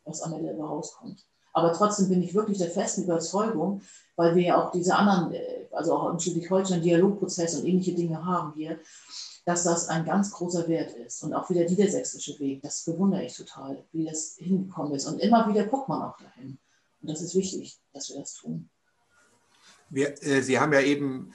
was 0.03 0.21
am 0.21 0.33
Ende 0.33 0.55
rauskommt. 0.57 1.25
Aber 1.53 1.71
trotzdem 1.71 2.09
bin 2.09 2.21
ich 2.21 2.35
wirklich 2.35 2.57
der 2.57 2.69
festen 2.69 3.03
Überzeugung, 3.03 3.81
weil 4.15 4.35
wir 4.35 4.43
ja 4.43 4.61
auch 4.61 4.71
diese 4.71 4.95
anderen, 4.95 5.33
äh, 5.33 5.67
also 5.71 5.95
auch 5.95 6.09
im 6.09 6.19
Schleswig-Holstein 6.19 6.81
Dialogprozess 6.81 7.55
und 7.55 7.65
ähnliche 7.65 7.95
Dinge 7.95 8.23
haben 8.25 8.53
hier, 8.55 8.77
dass 9.45 9.63
das 9.63 9.89
ein 9.89 10.05
ganz 10.05 10.31
großer 10.31 10.67
Wert 10.67 10.93
ist. 10.93 11.23
Und 11.23 11.33
auch 11.33 11.49
wie 11.49 11.53
der 11.53 11.69
niedersächsische 11.69 12.37
Weg, 12.39 12.63
das 12.63 12.83
bewundere 12.83 13.23
ich 13.23 13.37
total, 13.37 13.83
wie 13.91 14.05
das 14.05 14.35
hingekommen 14.37 14.93
ist. 14.95 15.05
Und 15.05 15.19
immer 15.19 15.47
wieder 15.47 15.65
guckt 15.65 15.87
man 15.87 16.01
auch 16.01 16.17
dahin. 16.17 16.57
Und 17.01 17.09
das 17.09 17.21
ist 17.21 17.35
wichtig, 17.35 17.77
dass 17.93 18.09
wir 18.09 18.19
das 18.19 18.33
tun. 18.33 18.69
Wir, 19.89 20.21
äh, 20.23 20.41
Sie 20.41 20.59
haben 20.59 20.73
ja 20.73 20.81
eben 20.81 21.31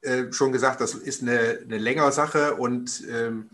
äh, 0.00 0.32
schon 0.32 0.50
gesagt, 0.50 0.80
das 0.80 0.94
ist 0.94 1.22
eine, 1.22 1.60
eine 1.62 1.78
längere 1.78 2.10
Sache 2.10 2.56
und 2.56 3.04
ähm, 3.08 3.48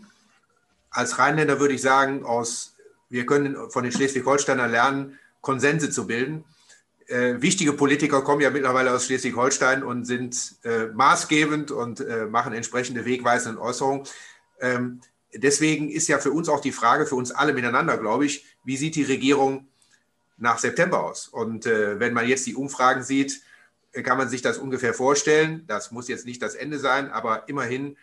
als 0.89 1.19
Rheinländer 1.19 1.59
würde 1.59 1.75
ich 1.75 1.81
sagen, 1.83 2.25
aus, 2.25 2.73
wir 3.09 3.27
können 3.27 3.69
von 3.69 3.83
den 3.83 3.91
Schleswig-Holsteinern 3.91 4.71
lernen, 4.71 5.19
Konsense 5.41 5.91
zu 5.91 6.07
bilden. 6.07 6.43
Äh, 7.09 7.41
wichtige 7.41 7.73
Politiker 7.73 8.21
kommen 8.21 8.41
ja 8.41 8.51
mittlerweile 8.51 8.93
aus 8.93 9.05
Schleswig-Holstein 9.05 9.83
und 9.83 10.05
sind 10.05 10.57
äh, 10.63 10.85
maßgebend 10.87 11.71
und 11.71 12.01
äh, 12.01 12.27
machen 12.27 12.53
entsprechende 12.53 13.03
wegweisende 13.03 13.59
Äußerungen. 13.59 14.03
Ähm, 14.59 15.01
deswegen 15.33 15.89
ist 15.89 16.07
ja 16.07 16.19
für 16.19 16.31
uns 16.31 16.49
auch 16.49 16.61
die 16.61 16.71
Frage, 16.71 17.07
für 17.07 17.15
uns 17.15 17.31
alle 17.31 17.53
miteinander, 17.53 17.97
glaube 17.97 18.27
ich, 18.27 18.45
wie 18.63 18.77
sieht 18.77 18.95
die 18.95 19.03
Regierung 19.03 19.67
nach 20.37 20.59
September 20.59 21.03
aus. 21.03 21.27
Und 21.27 21.65
äh, 21.65 21.99
wenn 21.99 22.13
man 22.13 22.27
jetzt 22.27 22.45
die 22.45 22.55
Umfragen 22.55 23.01
sieht, 23.01 23.41
kann 24.03 24.19
man 24.19 24.29
sich 24.29 24.43
das 24.43 24.59
ungefähr 24.59 24.93
vorstellen. 24.93 25.63
Das 25.65 25.89
muss 25.89 26.09
jetzt 26.09 26.27
nicht 26.27 26.43
das 26.43 26.53
Ende 26.53 26.77
sein, 26.77 27.09
aber 27.09 27.49
immerhin 27.49 27.97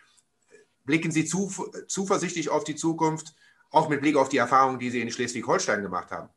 blicken 0.83 1.11
Sie 1.11 1.23
zu, 1.23 1.49
zuversichtlich 1.87 2.49
auf 2.49 2.65
die 2.65 2.75
Zukunft, 2.75 3.33
auch 3.71 3.87
mit 3.87 4.01
Blick 4.01 4.17
auf 4.17 4.27
die 4.27 4.37
Erfahrungen, 4.37 4.79
die 4.79 4.89
Sie 4.89 4.99
in 4.99 5.09
Schleswig-Holstein 5.09 5.81
gemacht 5.81 6.11
haben. 6.11 6.27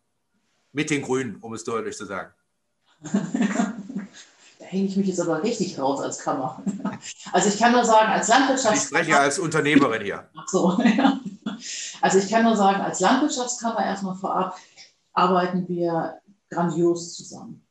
Mit 0.72 0.90
den 0.90 1.02
Grünen, 1.02 1.36
um 1.40 1.52
es 1.52 1.64
deutlich 1.64 1.96
zu 1.96 2.04
sagen. 2.04 2.32
da 4.58 4.64
hänge 4.64 4.84
ich 4.86 4.96
mich 4.96 5.08
jetzt 5.08 5.20
aber 5.20 5.42
richtig 5.42 5.78
raus 5.78 6.00
als 6.00 6.18
Kammer. 6.18 6.62
Also 7.32 7.48
ich 7.48 7.58
kann 7.58 7.72
nur 7.72 7.84
sagen, 7.84 8.12
als 8.12 8.28
Landwirtschaftskammer. 8.28 8.76
Ich 8.76 9.06
spreche 9.06 9.18
als 9.18 9.38
Unternehmerin 9.38 10.02
hier. 10.02 10.28
Ach 10.36 10.48
so, 10.48 10.78
ja. 10.96 11.18
Also 12.02 12.18
ich 12.18 12.28
kann 12.28 12.44
nur 12.44 12.56
sagen, 12.56 12.80
als 12.80 13.00
Landwirtschaftskammer 13.00 13.84
erstmal 13.84 14.16
vorab 14.16 14.56
arbeiten 15.14 15.66
wir 15.68 16.20
grandios 16.50 17.14
zusammen. 17.14 17.64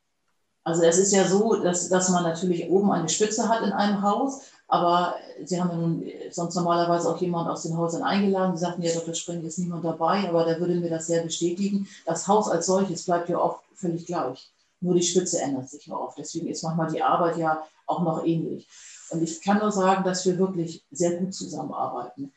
Also 0.63 0.83
es 0.83 0.97
ist 0.97 1.13
ja 1.13 1.27
so, 1.27 1.55
dass, 1.61 1.89
dass 1.89 2.09
man 2.09 2.23
natürlich 2.23 2.69
oben 2.69 2.91
eine 2.91 3.09
Spitze 3.09 3.49
hat 3.49 3.63
in 3.63 3.71
einem 3.71 4.01
Haus, 4.01 4.41
aber 4.67 5.15
Sie 5.43 5.59
haben 5.59 5.69
ja 5.69 5.75
nun 5.77 6.05
sonst 6.31 6.55
normalerweise 6.55 7.09
auch 7.09 7.19
jemand 7.19 7.49
aus 7.49 7.63
den 7.63 7.75
Häusern 7.75 8.03
eingeladen. 8.03 8.55
Sie 8.55 8.61
sagten 8.61 8.83
ja, 8.83 8.93
Dr. 8.93 9.15
Spring 9.15 9.43
ist 9.43 9.57
niemand 9.57 9.83
dabei, 9.83 10.29
aber 10.29 10.45
da 10.45 10.59
würde 10.59 10.75
mir 10.75 10.89
das 10.89 11.07
sehr 11.07 11.23
bestätigen. 11.23 11.87
Das 12.05 12.27
Haus 12.27 12.47
als 12.49 12.67
solches 12.67 13.05
bleibt 13.05 13.29
ja 13.29 13.39
oft 13.39 13.63
völlig 13.73 14.05
gleich. 14.05 14.51
Nur 14.81 14.95
die 14.95 15.03
Spitze 15.03 15.41
ändert 15.41 15.69
sich 15.69 15.87
ja 15.87 15.95
oft. 15.95 16.17
Deswegen 16.17 16.47
ist 16.47 16.63
manchmal 16.63 16.91
die 16.91 17.01
Arbeit 17.01 17.37
ja 17.37 17.63
auch 17.85 18.01
noch 18.01 18.23
ähnlich. 18.25 18.67
Und 19.09 19.23
ich 19.23 19.41
kann 19.41 19.59
nur 19.59 19.71
sagen, 19.71 20.03
dass 20.03 20.25
wir 20.25 20.37
wirklich 20.37 20.85
sehr 20.91 21.17
gut 21.17 21.33
zusammenarbeiten. 21.33 22.31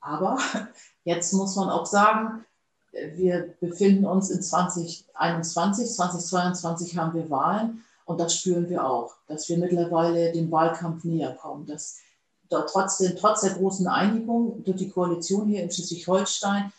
Aber 0.00 0.38
jetzt 1.04 1.32
muss 1.32 1.56
man 1.56 1.70
auch 1.70 1.86
sagen, 1.86 2.44
wir 2.92 3.54
befinden 3.60 4.06
uns 4.06 4.30
in 4.30 4.42
2021, 4.42 5.90
2022 5.90 6.96
haben 6.96 7.14
wir 7.14 7.28
Wahlen 7.30 7.84
und 8.06 8.18
das 8.18 8.36
spüren 8.36 8.68
wir 8.70 8.86
auch, 8.86 9.14
dass 9.26 9.48
wir 9.48 9.58
mittlerweile 9.58 10.32
dem 10.32 10.50
Wahlkampf 10.50 11.04
näher 11.04 11.34
kommen, 11.34 11.66
dass 11.66 11.98
trotzdem, 12.48 13.14
trotz 13.16 13.42
der 13.42 13.52
großen 13.52 13.86
Einigung 13.86 14.64
durch 14.64 14.78
die 14.78 14.88
Koalition 14.88 15.48
hier 15.48 15.62
in 15.62 15.70
Schleswig-Holstein 15.70 16.72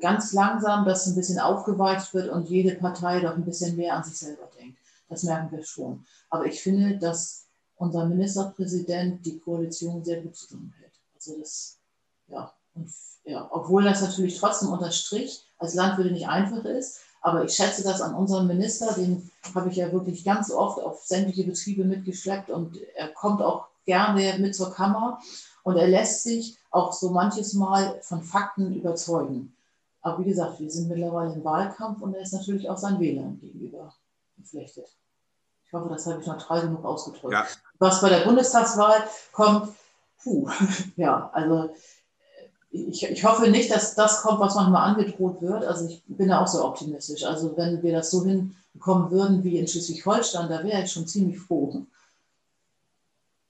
ganz 0.00 0.32
langsam 0.32 0.84
das 0.84 1.06
ein 1.06 1.14
bisschen 1.14 1.38
aufgeweicht 1.38 2.14
wird 2.14 2.30
und 2.30 2.48
jede 2.48 2.74
Partei 2.76 3.20
doch 3.20 3.34
ein 3.34 3.44
bisschen 3.44 3.76
mehr 3.76 3.96
an 3.96 4.04
sich 4.04 4.18
selber 4.18 4.48
denkt. 4.58 4.78
Das 5.08 5.24
merken 5.24 5.50
wir 5.50 5.64
schon. 5.64 6.04
Aber 6.30 6.46
ich 6.46 6.62
finde, 6.62 6.98
dass 6.98 7.46
unser 7.76 8.06
Ministerpräsident 8.06 9.26
die 9.26 9.38
Koalition 9.38 10.04
sehr 10.04 10.22
gut 10.22 10.36
zusammenhält. 10.36 10.92
Also 11.14 11.38
das, 11.38 11.78
ja, 12.28 12.52
und 12.74 12.88
ja, 13.24 13.48
obwohl 13.52 13.84
das 13.84 14.02
natürlich 14.02 14.38
trotzdem 14.38 14.70
unter 14.70 14.90
Strich 14.90 15.44
als 15.58 15.74
Landwirte 15.74 16.12
nicht 16.12 16.28
einfach 16.28 16.64
ist. 16.64 17.00
Aber 17.20 17.44
ich 17.44 17.54
schätze 17.54 17.84
das 17.84 18.00
an 18.00 18.14
unserem 18.14 18.48
Minister, 18.48 18.92
den 18.94 19.30
habe 19.54 19.68
ich 19.68 19.76
ja 19.76 19.92
wirklich 19.92 20.24
ganz 20.24 20.50
oft 20.50 20.80
auf 20.80 21.04
sämtliche 21.04 21.44
Betriebe 21.44 21.84
mitgeschleppt 21.84 22.50
und 22.50 22.78
er 22.96 23.08
kommt 23.08 23.42
auch 23.42 23.68
gerne 23.84 24.38
mit 24.38 24.56
zur 24.56 24.72
Kammer 24.72 25.20
und 25.62 25.76
er 25.76 25.86
lässt 25.86 26.24
sich 26.24 26.58
auch 26.70 26.92
so 26.92 27.10
manches 27.10 27.52
Mal 27.52 28.00
von 28.02 28.22
Fakten 28.22 28.74
überzeugen. 28.74 29.54
Aber 30.02 30.18
wie 30.18 30.28
gesagt, 30.28 30.58
wir 30.58 30.70
sind 30.70 30.88
mittlerweile 30.88 31.32
im 31.32 31.44
Wahlkampf 31.44 32.02
und 32.02 32.14
er 32.14 32.22
ist 32.22 32.32
natürlich 32.32 32.68
auch 32.68 32.76
seinen 32.76 33.00
Wählern 33.00 33.38
gegenüber 33.40 33.94
geflechtet. 34.36 34.88
Ich 35.64 35.72
hoffe, 35.72 35.88
das 35.88 36.06
habe 36.06 36.20
ich 36.20 36.26
neutral 36.26 36.62
genug 36.62 36.84
ausgedrückt. 36.84 37.32
Ja. 37.32 37.46
Was 37.78 38.00
bei 38.00 38.08
der 38.08 38.24
Bundestagswahl 38.24 39.04
kommt, 39.32 39.72
puh, 40.22 40.50
ja, 40.96 41.30
also 41.32 41.74
ich, 42.70 43.02
ich 43.04 43.24
hoffe 43.24 43.48
nicht, 43.48 43.70
dass 43.70 43.94
das 43.94 44.22
kommt, 44.22 44.40
was 44.40 44.54
manchmal 44.54 44.90
angedroht 44.90 45.40
wird. 45.40 45.64
Also 45.64 45.86
ich 45.86 46.02
bin 46.06 46.28
da 46.28 46.40
auch 46.40 46.48
so 46.48 46.64
optimistisch. 46.64 47.22
Also 47.24 47.56
wenn 47.56 47.82
wir 47.82 47.92
das 47.92 48.10
so 48.10 48.24
hinbekommen 48.24 49.10
würden 49.10 49.44
wie 49.44 49.58
in 49.58 49.68
Schleswig-Holstein, 49.68 50.48
da 50.48 50.64
wäre 50.64 50.82
ich 50.82 50.90
schon 50.90 51.06
ziemlich 51.06 51.38
froh. 51.38 51.86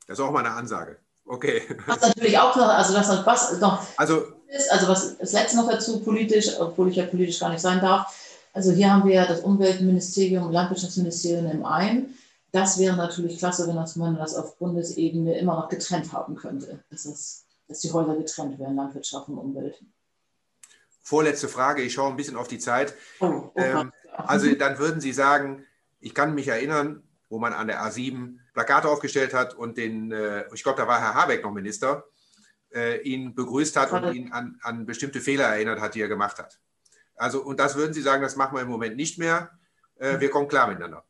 Das 0.06 0.18
ist 0.18 0.24
auch 0.24 0.32
mal 0.32 0.44
eine 0.44 0.54
Ansage. 0.54 0.98
Okay. 1.24 1.62
Was 1.86 2.00
natürlich 2.00 2.38
auch 2.38 2.54
noch, 2.56 2.68
also 2.68 2.92
das 2.92 3.24
was 3.24 3.60
noch 3.60 3.82
also, 3.96 4.24
ist, 4.54 4.70
also 4.70 4.88
was 4.88 5.18
das 5.18 5.32
letzte 5.32 5.56
noch 5.56 5.70
dazu 5.70 6.00
politisch, 6.00 6.58
obwohl 6.58 6.90
ich 6.90 6.96
ja 6.96 7.06
politisch 7.06 7.40
gar 7.40 7.50
nicht 7.50 7.60
sein 7.60 7.80
darf. 7.80 8.14
Also 8.52 8.72
hier 8.72 8.92
haben 8.92 9.06
wir 9.06 9.14
ja 9.14 9.26
das 9.26 9.40
Umweltministerium, 9.40 10.52
Landwirtschaftsministerium 10.52 11.50
im 11.50 11.64
einen. 11.64 12.18
Das 12.52 12.78
wäre 12.78 12.96
natürlich 12.96 13.38
klasse, 13.38 13.66
wenn 13.66 13.76
das, 13.76 13.96
man 13.96 14.16
das 14.16 14.34
auf 14.34 14.58
Bundesebene 14.58 15.38
immer 15.38 15.56
noch 15.56 15.70
getrennt 15.70 16.12
haben 16.12 16.36
könnte. 16.36 16.80
Das 16.90 17.06
ist 17.06 17.46
dass 17.72 17.80
die 17.80 17.92
Häuser 17.92 18.16
getrennt 18.16 18.58
werden, 18.58 18.76
Landwirtschaft 18.76 19.28
und 19.28 19.38
Umwelt. 19.38 19.82
Vorletzte 21.00 21.48
Frage, 21.48 21.82
ich 21.82 21.94
schaue 21.94 22.10
ein 22.10 22.16
bisschen 22.16 22.36
auf 22.36 22.46
die 22.46 22.58
Zeit. 22.58 22.94
Oh, 23.20 23.26
oh 23.26 23.52
ähm, 23.56 23.92
also 24.12 24.54
dann 24.54 24.78
würden 24.78 25.00
Sie 25.00 25.12
sagen, 25.12 25.64
ich 26.00 26.14
kann 26.14 26.34
mich 26.34 26.48
erinnern, 26.48 27.02
wo 27.28 27.38
man 27.38 27.54
an 27.54 27.66
der 27.66 27.82
A7 27.82 28.36
Plakate 28.52 28.88
aufgestellt 28.88 29.32
hat 29.32 29.54
und 29.54 29.78
den, 29.78 30.12
äh, 30.12 30.44
ich 30.52 30.62
glaube, 30.62 30.80
da 30.80 30.86
war 30.86 31.00
Herr 31.00 31.14
Habeck 31.14 31.42
noch 31.42 31.52
Minister, 31.52 32.04
äh, 32.74 33.00
ihn 33.02 33.34
begrüßt 33.34 33.76
hat 33.76 33.92
und 33.92 34.14
ihn 34.14 34.32
an, 34.32 34.58
an 34.62 34.86
bestimmte 34.86 35.20
Fehler 35.20 35.44
erinnert 35.44 35.80
hat, 35.80 35.94
die 35.94 36.00
er 36.00 36.08
gemacht 36.08 36.38
hat. 36.38 36.58
Also, 37.16 37.42
und 37.42 37.60
das 37.60 37.76
würden 37.76 37.92
Sie 37.92 38.02
sagen, 38.02 38.22
das 38.22 38.36
machen 38.36 38.56
wir 38.56 38.62
im 38.62 38.68
Moment 38.68 38.96
nicht 38.96 39.18
mehr. 39.18 39.50
Äh, 39.98 40.20
wir 40.20 40.30
kommen 40.30 40.48
klar 40.48 40.66
miteinander. 40.66 41.04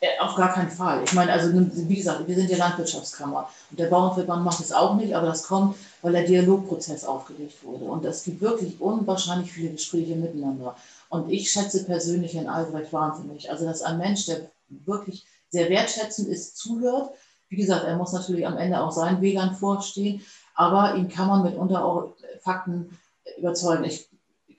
Äh, 0.00 0.18
auf 0.20 0.36
gar 0.36 0.52
keinen 0.52 0.70
Fall. 0.70 1.02
Ich 1.04 1.12
meine, 1.12 1.32
also 1.32 1.52
wie 1.52 1.96
gesagt, 1.96 2.26
wir 2.26 2.34
sind 2.34 2.48
die 2.48 2.54
Landwirtschaftskammer 2.54 3.48
und 3.70 3.80
der 3.80 3.86
Bauernverband 3.86 4.44
macht 4.44 4.60
es 4.60 4.72
auch 4.72 4.94
nicht, 4.94 5.14
aber 5.14 5.26
das 5.26 5.42
kommt, 5.42 5.76
weil 6.02 6.12
der 6.12 6.24
Dialogprozess 6.24 7.04
aufgelegt 7.04 7.62
wurde. 7.64 7.84
Und 7.84 8.04
es 8.04 8.22
gibt 8.22 8.40
wirklich 8.40 8.80
unwahrscheinlich 8.80 9.52
viele 9.52 9.72
Gespräche 9.72 10.14
miteinander. 10.14 10.76
Und 11.08 11.30
ich 11.30 11.50
schätze 11.50 11.84
persönlich 11.84 12.34
Herrn 12.34 12.48
Albrecht 12.48 12.92
wahnsinnig. 12.92 13.50
Also, 13.50 13.64
dass 13.64 13.82
ein 13.82 13.98
Mensch, 13.98 14.26
der 14.26 14.50
wirklich 14.68 15.26
sehr 15.50 15.68
wertschätzend 15.68 16.28
ist, 16.28 16.56
zuhört. 16.56 17.10
Wie 17.52 17.56
gesagt, 17.56 17.84
er 17.84 17.96
muss 17.96 18.12
natürlich 18.12 18.46
am 18.46 18.56
Ende 18.56 18.80
auch 18.80 18.90
seinen 18.90 19.20
Wegern 19.20 19.54
vorstehen, 19.54 20.22
aber 20.54 20.96
ihn 20.96 21.08
kann 21.08 21.28
man 21.28 21.42
mitunter 21.42 21.84
auch 21.84 22.14
Fakten 22.40 22.98
überzeugen. 23.38 23.84
Ich 23.84 24.08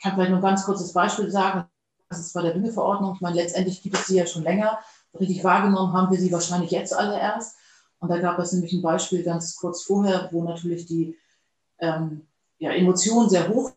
kann 0.02 0.14
vielleicht 0.14 0.30
nur 0.30 0.40
ein 0.40 0.44
ganz 0.44 0.64
kurzes 0.64 0.94
Beispiel 0.94 1.30
sagen. 1.30 1.66
Das 2.10 2.20
ist 2.20 2.34
bei 2.34 2.44
der 2.44 2.54
Düngeverordnung. 2.54 3.16
Ich 3.16 3.22
meine, 3.22 3.36
letztendlich 3.36 3.82
gibt 3.82 3.98
es 3.98 4.08
sie 4.08 4.18
ja 4.18 4.28
schon 4.28 4.44
länger 4.44 4.80
richtig 5.20 5.44
wahrgenommen 5.44 5.94
haben 5.94 6.12
wir 6.12 6.20
sie 6.20 6.32
wahrscheinlich 6.32 6.72
jetzt 6.72 6.94
alle 6.94 7.20
erst. 7.20 7.58
Und 8.00 8.10
da 8.10 8.18
gab 8.20 8.40
es 8.40 8.52
nämlich 8.52 8.74
ein 8.74 8.82
Beispiel 8.82 9.24
ganz 9.24 9.56
kurz 9.56 9.84
vorher, 9.84 10.30
wo 10.32 10.44
natürlich 10.44 10.86
die 10.86 11.18
ähm, 11.80 12.28
ja, 12.60 12.72
Emotionen 12.72 13.30
sehr 13.30 13.48
hoch 13.50 13.72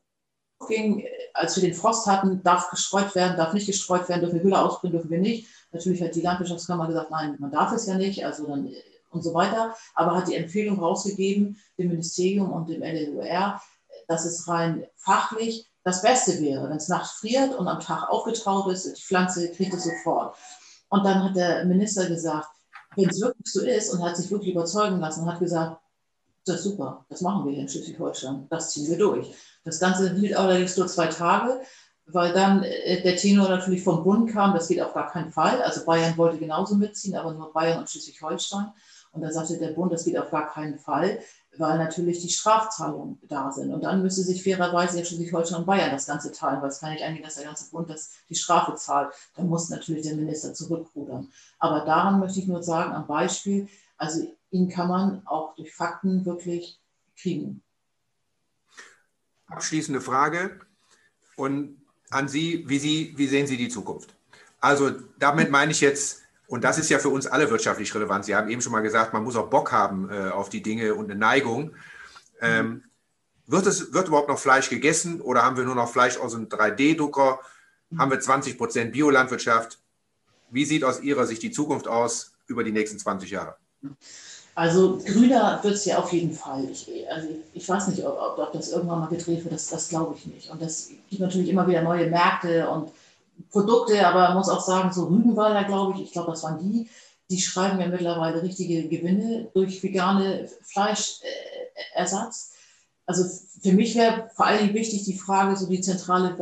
gingen. 0.69 1.05
Als 1.35 1.57
wir 1.57 1.69
den 1.69 1.75
Frost 1.75 2.07
hatten, 2.07 2.43
darf 2.43 2.71
gestreut 2.71 3.15
werden, 3.15 3.37
darf 3.37 3.53
nicht 3.53 3.67
gestreut 3.67 4.09
werden, 4.09 4.23
dürfen 4.23 4.37
wir 4.37 4.43
Gülle 4.43 4.61
ausbringen, 4.61 4.97
dürfen 4.97 5.11
wir 5.11 5.21
nicht. 5.21 5.49
Natürlich 5.71 6.03
hat 6.03 6.15
die 6.15 6.23
Landwirtschaftskammer 6.23 6.87
gesagt, 6.89 7.11
nein, 7.11 7.37
man 7.39 7.51
darf 7.51 7.73
es 7.73 7.87
ja 7.87 7.97
nicht, 7.97 8.25
also 8.25 8.47
dann 8.47 8.73
und 9.11 9.23
so 9.23 9.35
weiter. 9.35 9.75
Aber 9.95 10.17
hat 10.17 10.29
die 10.29 10.35
Empfehlung 10.35 10.79
rausgegeben, 10.79 11.59
dem 11.79 11.89
Ministerium 11.89 12.53
und 12.53 12.69
dem 12.69 12.83
LLUR, 12.83 13.61
dass 14.09 14.25
es 14.25 14.47
rein 14.49 14.87
fachlich 14.97 15.69
das 15.85 16.03
Beste 16.03 16.41
wäre, 16.41 16.69
wenn 16.69 16.79
es 16.79 16.89
nachts 16.89 17.13
friert 17.21 17.55
und 17.55 17.69
am 17.69 17.81
Tag 17.81 18.09
aufgetaut 18.11 18.73
ist, 18.73 18.97
die 18.97 19.01
Pflanze 19.01 19.53
kriegt 19.53 19.73
es 19.73 19.85
sofort. 19.85 20.37
Und 20.89 21.05
dann 21.05 21.23
hat 21.23 21.37
der 21.37 21.65
Minister 21.65 22.09
gesagt, 22.09 22.49
wenn 22.97 23.09
es 23.09 23.21
wirklich 23.21 23.53
so 23.53 23.63
ist 23.63 23.93
und 23.93 24.03
hat 24.03 24.17
sich 24.17 24.31
wirklich 24.31 24.53
überzeugen 24.53 24.99
lassen 24.99 25.23
und 25.23 25.33
hat 25.33 25.39
gesagt, 25.39 25.81
das 26.45 26.57
ist 26.57 26.65
super, 26.65 27.05
das 27.09 27.21
machen 27.21 27.45
wir 27.45 27.53
hier 27.53 27.63
in 27.63 27.69
Schleswig-Holstein, 27.69 28.47
das 28.51 28.71
ziehen 28.71 28.89
wir 28.89 28.99
durch. 28.99 29.35
Das 29.65 29.81
Ganze 29.81 30.13
hielt 30.15 30.37
allerdings 30.37 30.77
nur 30.77 30.87
zwei 30.87 31.07
Tage, 31.07 31.61
weil 32.07 32.33
dann 32.33 32.63
äh, 32.63 33.03
der 33.03 33.17
Tenor 33.17 33.49
natürlich 33.49 33.83
vom 33.83 34.05
Bund 34.05 34.31
kam, 34.33 34.55
das 34.55 34.69
geht 34.69 34.81
auf 34.81 34.95
gar 34.95 35.11
keinen 35.11 35.33
Fall. 35.33 35.61
Also 35.63 35.85
Bayern 35.85 36.17
wollte 36.17 36.39
genauso 36.39 36.77
mitziehen, 36.77 37.17
aber 37.17 37.33
nur 37.33 37.53
Bayern 37.53 37.81
und 37.81 37.91
Schleswig-Holstein. 37.91 38.73
Und 39.17 39.23
da 39.23 39.33
sagte 39.33 39.59
der 39.59 39.73
Bund, 39.73 39.93
das 39.93 40.05
geht 40.05 40.19
auf 40.19 40.31
gar 40.31 40.49
keinen 40.49 40.79
Fall 40.79 41.19
weil 41.59 41.79
natürlich 41.79 42.21
die 42.21 42.29
Strafzahlungen 42.29 43.19
da 43.29 43.51
sind. 43.51 43.73
Und 43.73 43.83
dann 43.83 44.03
müsste 44.03 44.23
sich 44.23 44.43
fairerweise 44.43 44.99
ja 44.99 45.05
Schleswig-Holstein 45.05 45.61
und 45.61 45.67
Bayern 45.67 45.91
das 45.91 46.07
Ganze 46.07 46.33
teilen, 46.33 46.61
weil 46.61 46.69
es 46.69 46.81
kann 46.81 46.93
nicht 46.93 47.05
angehen, 47.05 47.23
dass 47.23 47.37
der 47.37 47.45
ganze 47.45 47.71
Bund 47.71 47.89
das, 47.91 48.13
die 48.29 48.35
Strafe 48.35 48.75
zahlt. 48.75 49.13
Dann 49.35 49.49
muss 49.49 49.69
natürlich 49.69 50.07
der 50.07 50.17
Minister 50.17 50.55
zurückrudern. 50.55 51.29
Aber 51.59 51.85
daran 51.85 52.21
möchte 52.21 52.41
ich 52.41 52.47
nur 52.47 52.63
sagen, 52.63 52.93
am 52.93 53.07
Beispiel, 53.07 53.69
also 53.97 54.27
ihn 54.51 54.69
kann 54.69 54.89
man 54.89 55.27
auch 55.27 55.55
durch 55.57 55.75
Fakten 55.75 56.25
wirklich 56.25 56.79
kriegen. 57.17 57.63
Abschließende 59.49 60.01
Frage 60.01 60.61
und 61.37 61.81
an 62.11 62.29
Sie, 62.29 62.65
wie, 62.69 62.79
Sie, 62.79 63.15
wie 63.17 63.29
sehen 63.29 63.47
Sie 63.47 63.57
die 63.57 63.69
Zukunft? 63.69 64.15
Also 64.61 64.91
damit 65.19 65.51
meine 65.51 65.73
ich 65.73 65.81
jetzt 65.81 66.23
und 66.49 66.65
das 66.65 66.79
ist 66.79 66.89
ja 66.91 66.99
für 66.99 67.09
uns 67.09 67.27
alle 67.27 67.51
wirtschaftlich 67.51 67.95
relevant. 67.95 68.25
Sie 68.25 68.35
haben 68.35 68.49
eben 68.49 68.61
schon 68.61 68.73
mal 68.73 68.81
gesagt, 68.81 69.13
man 69.13 69.25
muss 69.25 69.37
auch 69.37 69.49
Bock 69.49 69.73
haben 69.73 70.11
äh, 70.11 70.31
auf 70.31 70.49
die 70.49 70.63
Dinge 70.63 70.95
und 70.95 71.11
eine 71.11 71.19
Neigung. 71.19 71.75
Ähm, 72.41 72.85
wird, 73.47 73.67
es, 73.67 73.93
wird 73.93 74.09
überhaupt 74.09 74.29
noch 74.29 74.39
Fleisch 74.39 74.69
gegessen 74.69 75.21
oder 75.21 75.43
haben 75.43 75.57
wir 75.57 75.65
nur 75.65 75.75
noch 75.75 75.91
Fleisch 75.91 76.19
aus 76.19 76.35
einem 76.35 76.47
3D-Drucker? 76.47 77.41
Haben 77.99 78.11
wir 78.11 78.21
20 78.21 78.59
Prozent 78.59 78.93
Biolandwirtschaft? 78.93 79.79
Wie 80.51 80.65
sieht 80.65 80.85
aus 80.85 81.01
Ihrer 81.01 81.27
Sicht 81.27 81.43
die 81.43 81.51
Zukunft 81.51 81.89
aus 81.89 82.33
über 82.47 82.65
die 82.65 82.73
nächsten 82.73 82.99
20 82.99 83.31
Jahre? 83.31 83.57
Also 84.55 84.99
grüner 85.05 85.61
wird 85.63 85.75
es 85.75 85.85
ja 85.85 85.99
auf 85.99 86.13
jeden 86.13 86.33
Fall. 86.33 86.65
Ich, 86.71 86.89
also 87.11 87.29
ich 87.53 87.69
weiß 87.69 87.89
nicht, 87.89 88.05
ob, 88.05 88.39
ob, 88.39 88.53
das 88.53 88.71
irgendwann 88.71 89.01
mal 89.01 89.09
gedreht 89.09 89.45
wird, 89.45 89.53
das, 89.53 89.69
das 89.69 89.89
glaube 89.89 90.15
ich 90.17 90.27
nicht. 90.27 90.51
Und 90.51 90.63
das 90.63 90.91
gibt 91.11 91.21
natürlich 91.21 91.49
immer 91.49 91.69
wieder 91.69 91.83
neue 91.83 92.09
Märkte 92.09 92.69
und 92.69 92.91
Produkte, 93.51 94.07
aber 94.07 94.29
man 94.29 94.39
muss 94.39 94.49
auch 94.49 94.61
sagen, 94.61 94.93
so 94.93 95.07
Rügenwalder, 95.07 95.65
glaube 95.65 95.95
ich, 95.95 96.03
ich 96.05 96.13
glaube, 96.13 96.31
das 96.31 96.43
waren 96.43 96.59
die, 96.59 96.89
die 97.31 97.41
schreiben 97.41 97.81
ja 97.81 97.89
mittlerweile 97.89 98.43
richtige 98.43 98.89
Gewinne 98.89 99.49
durch 99.55 99.83
vegane 99.83 100.49
Fleischersatz. 100.63 102.53
Also 103.07 103.25
für 103.63 103.73
mich 103.73 103.95
wäre 103.95 104.31
vor 104.35 104.47
allem 104.47 104.75
wichtig 104.75 105.05
die 105.05 105.19
Frage, 105.19 105.57
so 105.57 105.67
die 105.67 105.81
zentrale 105.81 106.37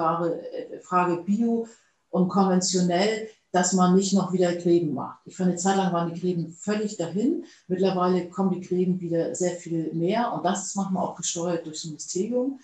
Frage 0.82 1.22
Bio 1.22 1.68
und 2.10 2.28
konventionell, 2.28 3.28
dass 3.52 3.72
man 3.72 3.94
nicht 3.94 4.12
noch 4.14 4.32
wieder 4.32 4.54
Gräben 4.56 4.94
macht. 4.94 5.20
Ich 5.26 5.36
fand, 5.36 5.50
eine 5.50 5.58
Zeit 5.58 5.76
lang 5.76 5.92
waren 5.92 6.12
die 6.12 6.20
Gräben 6.20 6.52
völlig 6.52 6.96
dahin. 6.96 7.44
Mittlerweile 7.68 8.28
kommen 8.28 8.50
die 8.50 8.66
Gräben 8.66 8.98
wieder 9.00 9.34
sehr 9.34 9.54
viel 9.54 9.92
mehr 9.94 10.32
und 10.32 10.44
das 10.44 10.66
ist 10.66 10.76
manchmal 10.76 11.04
auch 11.04 11.14
gesteuert 11.14 11.64
durch 11.64 11.80
so 11.80 11.88
ein 11.88 11.92
Mysterium. 11.92 12.60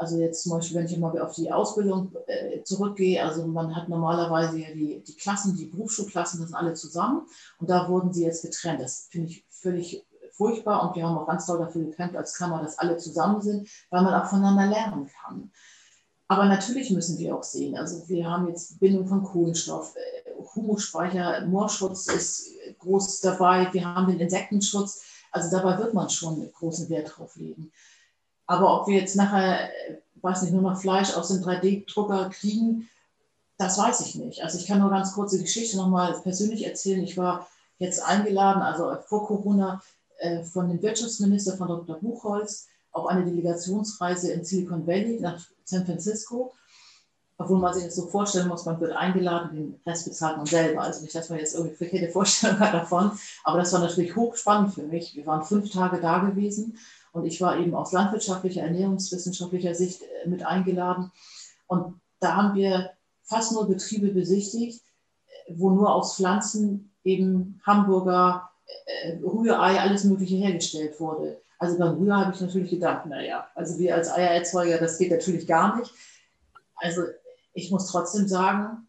Also 0.00 0.18
jetzt 0.18 0.44
zum 0.44 0.52
Beispiel, 0.52 0.78
wenn 0.78 0.86
ich 0.86 0.96
mal 0.96 1.20
auf 1.20 1.34
die 1.34 1.52
Ausbildung 1.52 2.16
äh, 2.26 2.62
zurückgehe, 2.62 3.22
also 3.22 3.46
man 3.46 3.76
hat 3.76 3.90
normalerweise 3.90 4.58
ja 4.58 4.72
die, 4.72 5.04
die 5.06 5.14
Klassen, 5.14 5.54
die 5.54 5.66
Berufsschulklassen, 5.66 6.40
das 6.40 6.48
sind 6.48 6.56
alle 6.56 6.72
zusammen 6.72 7.26
und 7.58 7.68
da 7.68 7.86
wurden 7.86 8.10
sie 8.10 8.24
jetzt 8.24 8.40
getrennt. 8.40 8.80
Das 8.80 9.08
finde 9.10 9.28
ich 9.28 9.44
völlig 9.50 10.06
furchtbar 10.32 10.88
und 10.88 10.96
wir 10.96 11.06
haben 11.06 11.18
auch 11.18 11.26
ganz 11.26 11.44
toll 11.44 11.58
dafür 11.58 11.84
gekämpft 11.84 12.16
als 12.16 12.34
Kammer, 12.34 12.62
dass 12.62 12.78
alle 12.78 12.96
zusammen 12.96 13.42
sind, 13.42 13.68
weil 13.90 14.00
man 14.00 14.14
auch 14.14 14.24
voneinander 14.24 14.68
lernen 14.68 15.10
kann. 15.22 15.50
Aber 16.28 16.46
natürlich 16.46 16.90
müssen 16.90 17.18
wir 17.18 17.36
auch 17.36 17.42
sehen, 17.42 17.76
also 17.76 18.08
wir 18.08 18.26
haben 18.26 18.48
jetzt 18.48 18.80
Bindung 18.80 19.06
von 19.06 19.22
Kohlenstoff, 19.22 19.94
äh, 19.96 20.32
Humusspeicher, 20.54 21.44
Moorschutz 21.44 22.06
ist 22.06 22.48
groß 22.78 23.20
dabei, 23.20 23.68
wir 23.72 23.84
haben 23.84 24.10
den 24.10 24.20
Insektenschutz, 24.20 25.02
also 25.30 25.54
dabei 25.54 25.76
wird 25.76 25.92
man 25.92 26.08
schon 26.08 26.50
großen 26.52 26.88
Wert 26.88 27.18
drauf 27.18 27.36
legen. 27.36 27.70
Aber 28.50 28.80
ob 28.80 28.88
wir 28.88 28.98
jetzt 28.98 29.14
nachher, 29.14 29.66
äh, 29.68 29.98
weiß 30.22 30.42
nicht, 30.42 30.52
nur 30.52 30.62
noch 30.62 30.80
Fleisch 30.80 31.14
aus 31.14 31.28
dem 31.28 31.40
3D-Drucker 31.40 32.30
kriegen, 32.30 32.88
das 33.58 33.78
weiß 33.78 34.00
ich 34.00 34.16
nicht. 34.16 34.42
Also 34.42 34.58
ich 34.58 34.66
kann 34.66 34.80
nur 34.80 34.90
ganz 34.90 35.12
kurze 35.12 35.38
Geschichte 35.38 35.76
nochmal 35.76 36.20
persönlich 36.24 36.66
erzählen. 36.66 37.00
Ich 37.00 37.16
war 37.16 37.46
jetzt 37.78 38.02
eingeladen, 38.02 38.60
also 38.60 38.92
vor 39.06 39.28
Corona, 39.28 39.80
äh, 40.18 40.42
von 40.42 40.68
dem 40.68 40.82
Wirtschaftsminister 40.82 41.56
von 41.56 41.68
Dr. 41.68 42.00
Buchholz 42.00 42.66
auf 42.90 43.06
eine 43.06 43.24
Delegationsreise 43.24 44.32
in 44.32 44.44
Silicon 44.44 44.84
Valley 44.84 45.20
nach 45.20 45.40
San 45.64 45.86
Francisco. 45.86 46.52
Obwohl 47.38 47.60
man 47.60 47.72
sich 47.72 47.84
das 47.84 47.94
so 47.94 48.08
vorstellen 48.08 48.48
muss, 48.48 48.64
man 48.64 48.80
wird 48.80 48.96
eingeladen, 48.96 49.54
den 49.54 49.80
Rest 49.86 50.06
bezahlt 50.06 50.38
man 50.38 50.46
selber. 50.46 50.82
Also 50.82 51.02
nicht, 51.02 51.14
dass 51.14 51.30
man 51.30 51.38
jetzt 51.38 51.54
irgendwie 51.54 51.76
verkehrte 51.76 52.10
Vorstellung 52.10 52.58
hat 52.58 52.74
davon. 52.74 53.12
Aber 53.44 53.58
das 53.58 53.72
war 53.72 53.78
natürlich 53.78 54.16
hochspannend 54.16 54.74
für 54.74 54.82
mich. 54.82 55.14
Wir 55.14 55.24
waren 55.26 55.44
fünf 55.44 55.70
Tage 55.70 56.00
da 56.00 56.18
gewesen 56.18 56.76
und 57.12 57.24
ich 57.24 57.40
war 57.40 57.58
eben 57.58 57.74
aus 57.74 57.92
landwirtschaftlicher, 57.92 58.62
ernährungswissenschaftlicher 58.62 59.74
Sicht 59.74 60.02
äh, 60.02 60.28
mit 60.28 60.44
eingeladen. 60.44 61.10
Und 61.66 62.00
da 62.20 62.36
haben 62.36 62.54
wir 62.54 62.90
fast 63.24 63.52
nur 63.52 63.66
Betriebe 63.66 64.08
besichtigt, 64.08 64.82
äh, 65.26 65.54
wo 65.56 65.70
nur 65.70 65.92
aus 65.94 66.16
Pflanzen 66.16 66.92
eben 67.04 67.60
Hamburger, 67.64 68.50
äh, 68.86 69.18
Rührei, 69.22 69.80
alles 69.80 70.04
Mögliche 70.04 70.36
hergestellt 70.36 71.00
wurde. 71.00 71.40
Also 71.58 71.78
beim 71.78 71.96
Rührei 71.98 72.24
habe 72.24 72.34
ich 72.34 72.40
natürlich 72.40 72.70
gedacht, 72.70 73.06
naja, 73.06 73.48
also 73.54 73.78
wir 73.78 73.94
als 73.94 74.10
Eiererzeuger, 74.10 74.78
das 74.78 74.98
geht 74.98 75.10
natürlich 75.10 75.46
gar 75.46 75.78
nicht. 75.78 75.92
Also 76.76 77.02
ich 77.52 77.70
muss 77.70 77.88
trotzdem 77.88 78.28
sagen, 78.28 78.88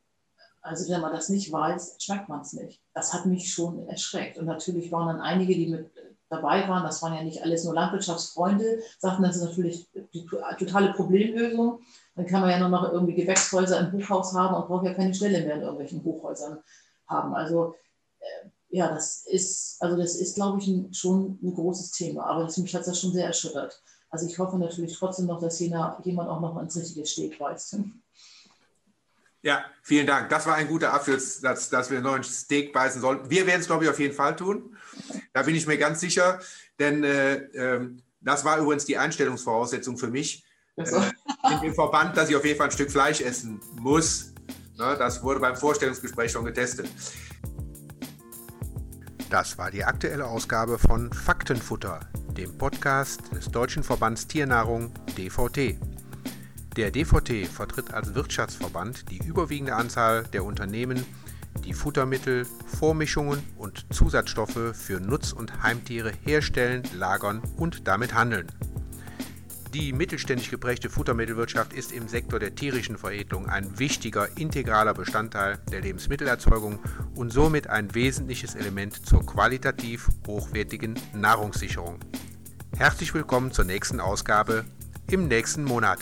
also 0.61 0.91
wenn 0.93 1.01
man 1.01 1.11
das 1.11 1.29
nicht 1.29 1.51
weiß, 1.51 1.97
schmeckt 1.99 2.29
man 2.29 2.41
es 2.41 2.53
nicht. 2.53 2.81
Das 2.93 3.13
hat 3.13 3.25
mich 3.25 3.51
schon 3.51 3.87
erschreckt. 3.87 4.37
Und 4.37 4.45
natürlich 4.45 4.91
waren 4.91 5.07
dann 5.07 5.21
einige, 5.21 5.55
die 5.55 5.67
mit 5.67 5.91
dabei 6.31 6.67
waren, 6.67 6.83
das 6.83 7.01
waren 7.03 7.13
ja 7.13 7.23
nicht 7.23 7.43
alles 7.43 7.65
nur 7.65 7.75
Landwirtschaftsfreunde, 7.75 8.79
sagten, 8.97 9.23
das 9.23 9.35
ist 9.35 9.43
natürlich 9.43 9.87
die 10.13 10.25
totale 10.57 10.93
Problemlösung. 10.93 11.81
Dann 12.15 12.25
kann 12.25 12.41
man 12.41 12.49
ja 12.49 12.59
nur 12.59 12.69
noch 12.69 12.91
irgendwie 12.91 13.15
Gewächshäuser 13.15 13.79
im 13.79 13.91
Hochhaus 13.91 14.33
haben 14.33 14.55
und 14.55 14.67
braucht 14.67 14.85
ja 14.85 14.93
keine 14.93 15.13
Stelle 15.13 15.45
mehr 15.45 15.55
in 15.55 15.61
irgendwelchen 15.61 16.03
Hochhäusern 16.03 16.59
haben. 17.07 17.35
Also 17.35 17.75
äh, 18.19 18.49
ja, 18.69 18.89
das 18.89 19.25
ist, 19.27 19.77
also 19.81 19.97
das 19.97 20.15
ist, 20.15 20.35
glaube 20.35 20.59
ich, 20.59 20.67
ein, 20.67 20.93
schon 20.93 21.37
ein 21.43 21.53
großes 21.53 21.91
Thema. 21.91 22.25
Aber 22.25 22.43
das, 22.43 22.57
mich 22.57 22.73
hat 22.73 22.87
das 22.87 22.99
schon 22.99 23.11
sehr 23.11 23.27
erschüttert. 23.27 23.81
Also 24.09 24.25
ich 24.25 24.39
hoffe 24.39 24.57
natürlich 24.57 24.97
trotzdem 24.97 25.27
noch, 25.27 25.39
dass 25.39 25.59
jemand 25.59 26.29
auch 26.29 26.39
noch 26.39 26.61
ins 26.61 26.77
richtige 26.77 27.05
Steg 27.05 27.39
weist. 27.39 27.77
Ja, 29.43 29.65
vielen 29.81 30.05
Dank. 30.05 30.29
Das 30.29 30.45
war 30.45 30.55
ein 30.55 30.67
guter 30.67 30.93
Abschluss, 30.93 31.41
dass, 31.41 31.69
dass 31.69 31.89
wir 31.89 31.97
einen 31.97 32.05
neuen 32.05 32.23
Steak 32.23 32.73
beißen 32.73 33.01
sollten. 33.01 33.29
Wir 33.29 33.47
werden 33.47 33.61
es, 33.61 33.67
glaube 33.67 33.85
ich, 33.85 33.89
auf 33.89 33.99
jeden 33.99 34.13
Fall 34.13 34.35
tun. 34.35 34.77
Da 35.33 35.41
bin 35.41 35.55
ich 35.55 35.65
mir 35.65 35.77
ganz 35.77 35.99
sicher. 35.99 36.39
Denn 36.79 37.03
äh, 37.03 37.35
äh, 37.35 37.89
das 38.21 38.45
war 38.45 38.59
übrigens 38.59 38.85
die 38.85 38.97
Einstellungsvoraussetzung 38.97 39.97
für 39.97 40.07
mich 40.07 40.45
also. 40.77 40.97
äh, 40.97 41.65
im 41.65 41.73
Verband, 41.73 42.15
dass 42.17 42.29
ich 42.29 42.35
auf 42.35 42.45
jeden 42.45 42.57
Fall 42.57 42.67
ein 42.67 42.71
Stück 42.71 42.91
Fleisch 42.91 43.21
essen 43.21 43.59
muss. 43.79 44.33
Ne, 44.77 44.95
das 44.97 45.23
wurde 45.23 45.39
beim 45.39 45.55
Vorstellungsgespräch 45.55 46.31
schon 46.31 46.45
getestet. 46.45 46.87
Das 49.29 49.57
war 49.57 49.71
die 49.71 49.83
aktuelle 49.83 50.25
Ausgabe 50.25 50.77
von 50.77 51.11
Faktenfutter, 51.13 52.01
dem 52.37 52.57
Podcast 52.57 53.21
des 53.33 53.45
Deutschen 53.45 53.81
Verbands 53.81 54.27
Tiernahrung 54.27 54.93
DVT. 55.17 55.77
Der 56.77 56.89
DVT 56.89 57.47
vertritt 57.47 57.93
als 57.93 58.15
Wirtschaftsverband 58.15 59.11
die 59.11 59.17
überwiegende 59.17 59.75
Anzahl 59.75 60.23
der 60.31 60.45
Unternehmen, 60.45 61.05
die 61.65 61.73
Futtermittel, 61.73 62.47
Vormischungen 62.65 63.43
und 63.57 63.85
Zusatzstoffe 63.93 64.73
für 64.73 65.01
Nutz- 65.01 65.33
und 65.33 65.63
Heimtiere 65.63 66.13
herstellen, 66.23 66.83
lagern 66.95 67.41
und 67.57 67.89
damit 67.89 68.13
handeln. 68.13 68.47
Die 69.73 69.91
mittelständisch 69.91 70.49
geprägte 70.49 70.89
Futtermittelwirtschaft 70.89 71.73
ist 71.73 71.91
im 71.91 72.07
Sektor 72.07 72.39
der 72.39 72.55
tierischen 72.55 72.97
Veredelung 72.97 73.47
ein 73.47 73.77
wichtiger 73.77 74.37
integraler 74.37 74.93
Bestandteil 74.93 75.59
der 75.71 75.81
Lebensmittelerzeugung 75.81 76.79
und 77.15 77.33
somit 77.33 77.67
ein 77.67 77.93
wesentliches 77.93 78.55
Element 78.55 79.05
zur 79.05 79.25
qualitativ 79.25 80.09
hochwertigen 80.25 80.95
Nahrungssicherung. 81.13 81.99
Herzlich 82.77 83.13
willkommen 83.13 83.51
zur 83.51 83.65
nächsten 83.65 83.99
Ausgabe 83.99 84.65
im 85.09 85.27
nächsten 85.27 85.65
Monat. 85.65 85.99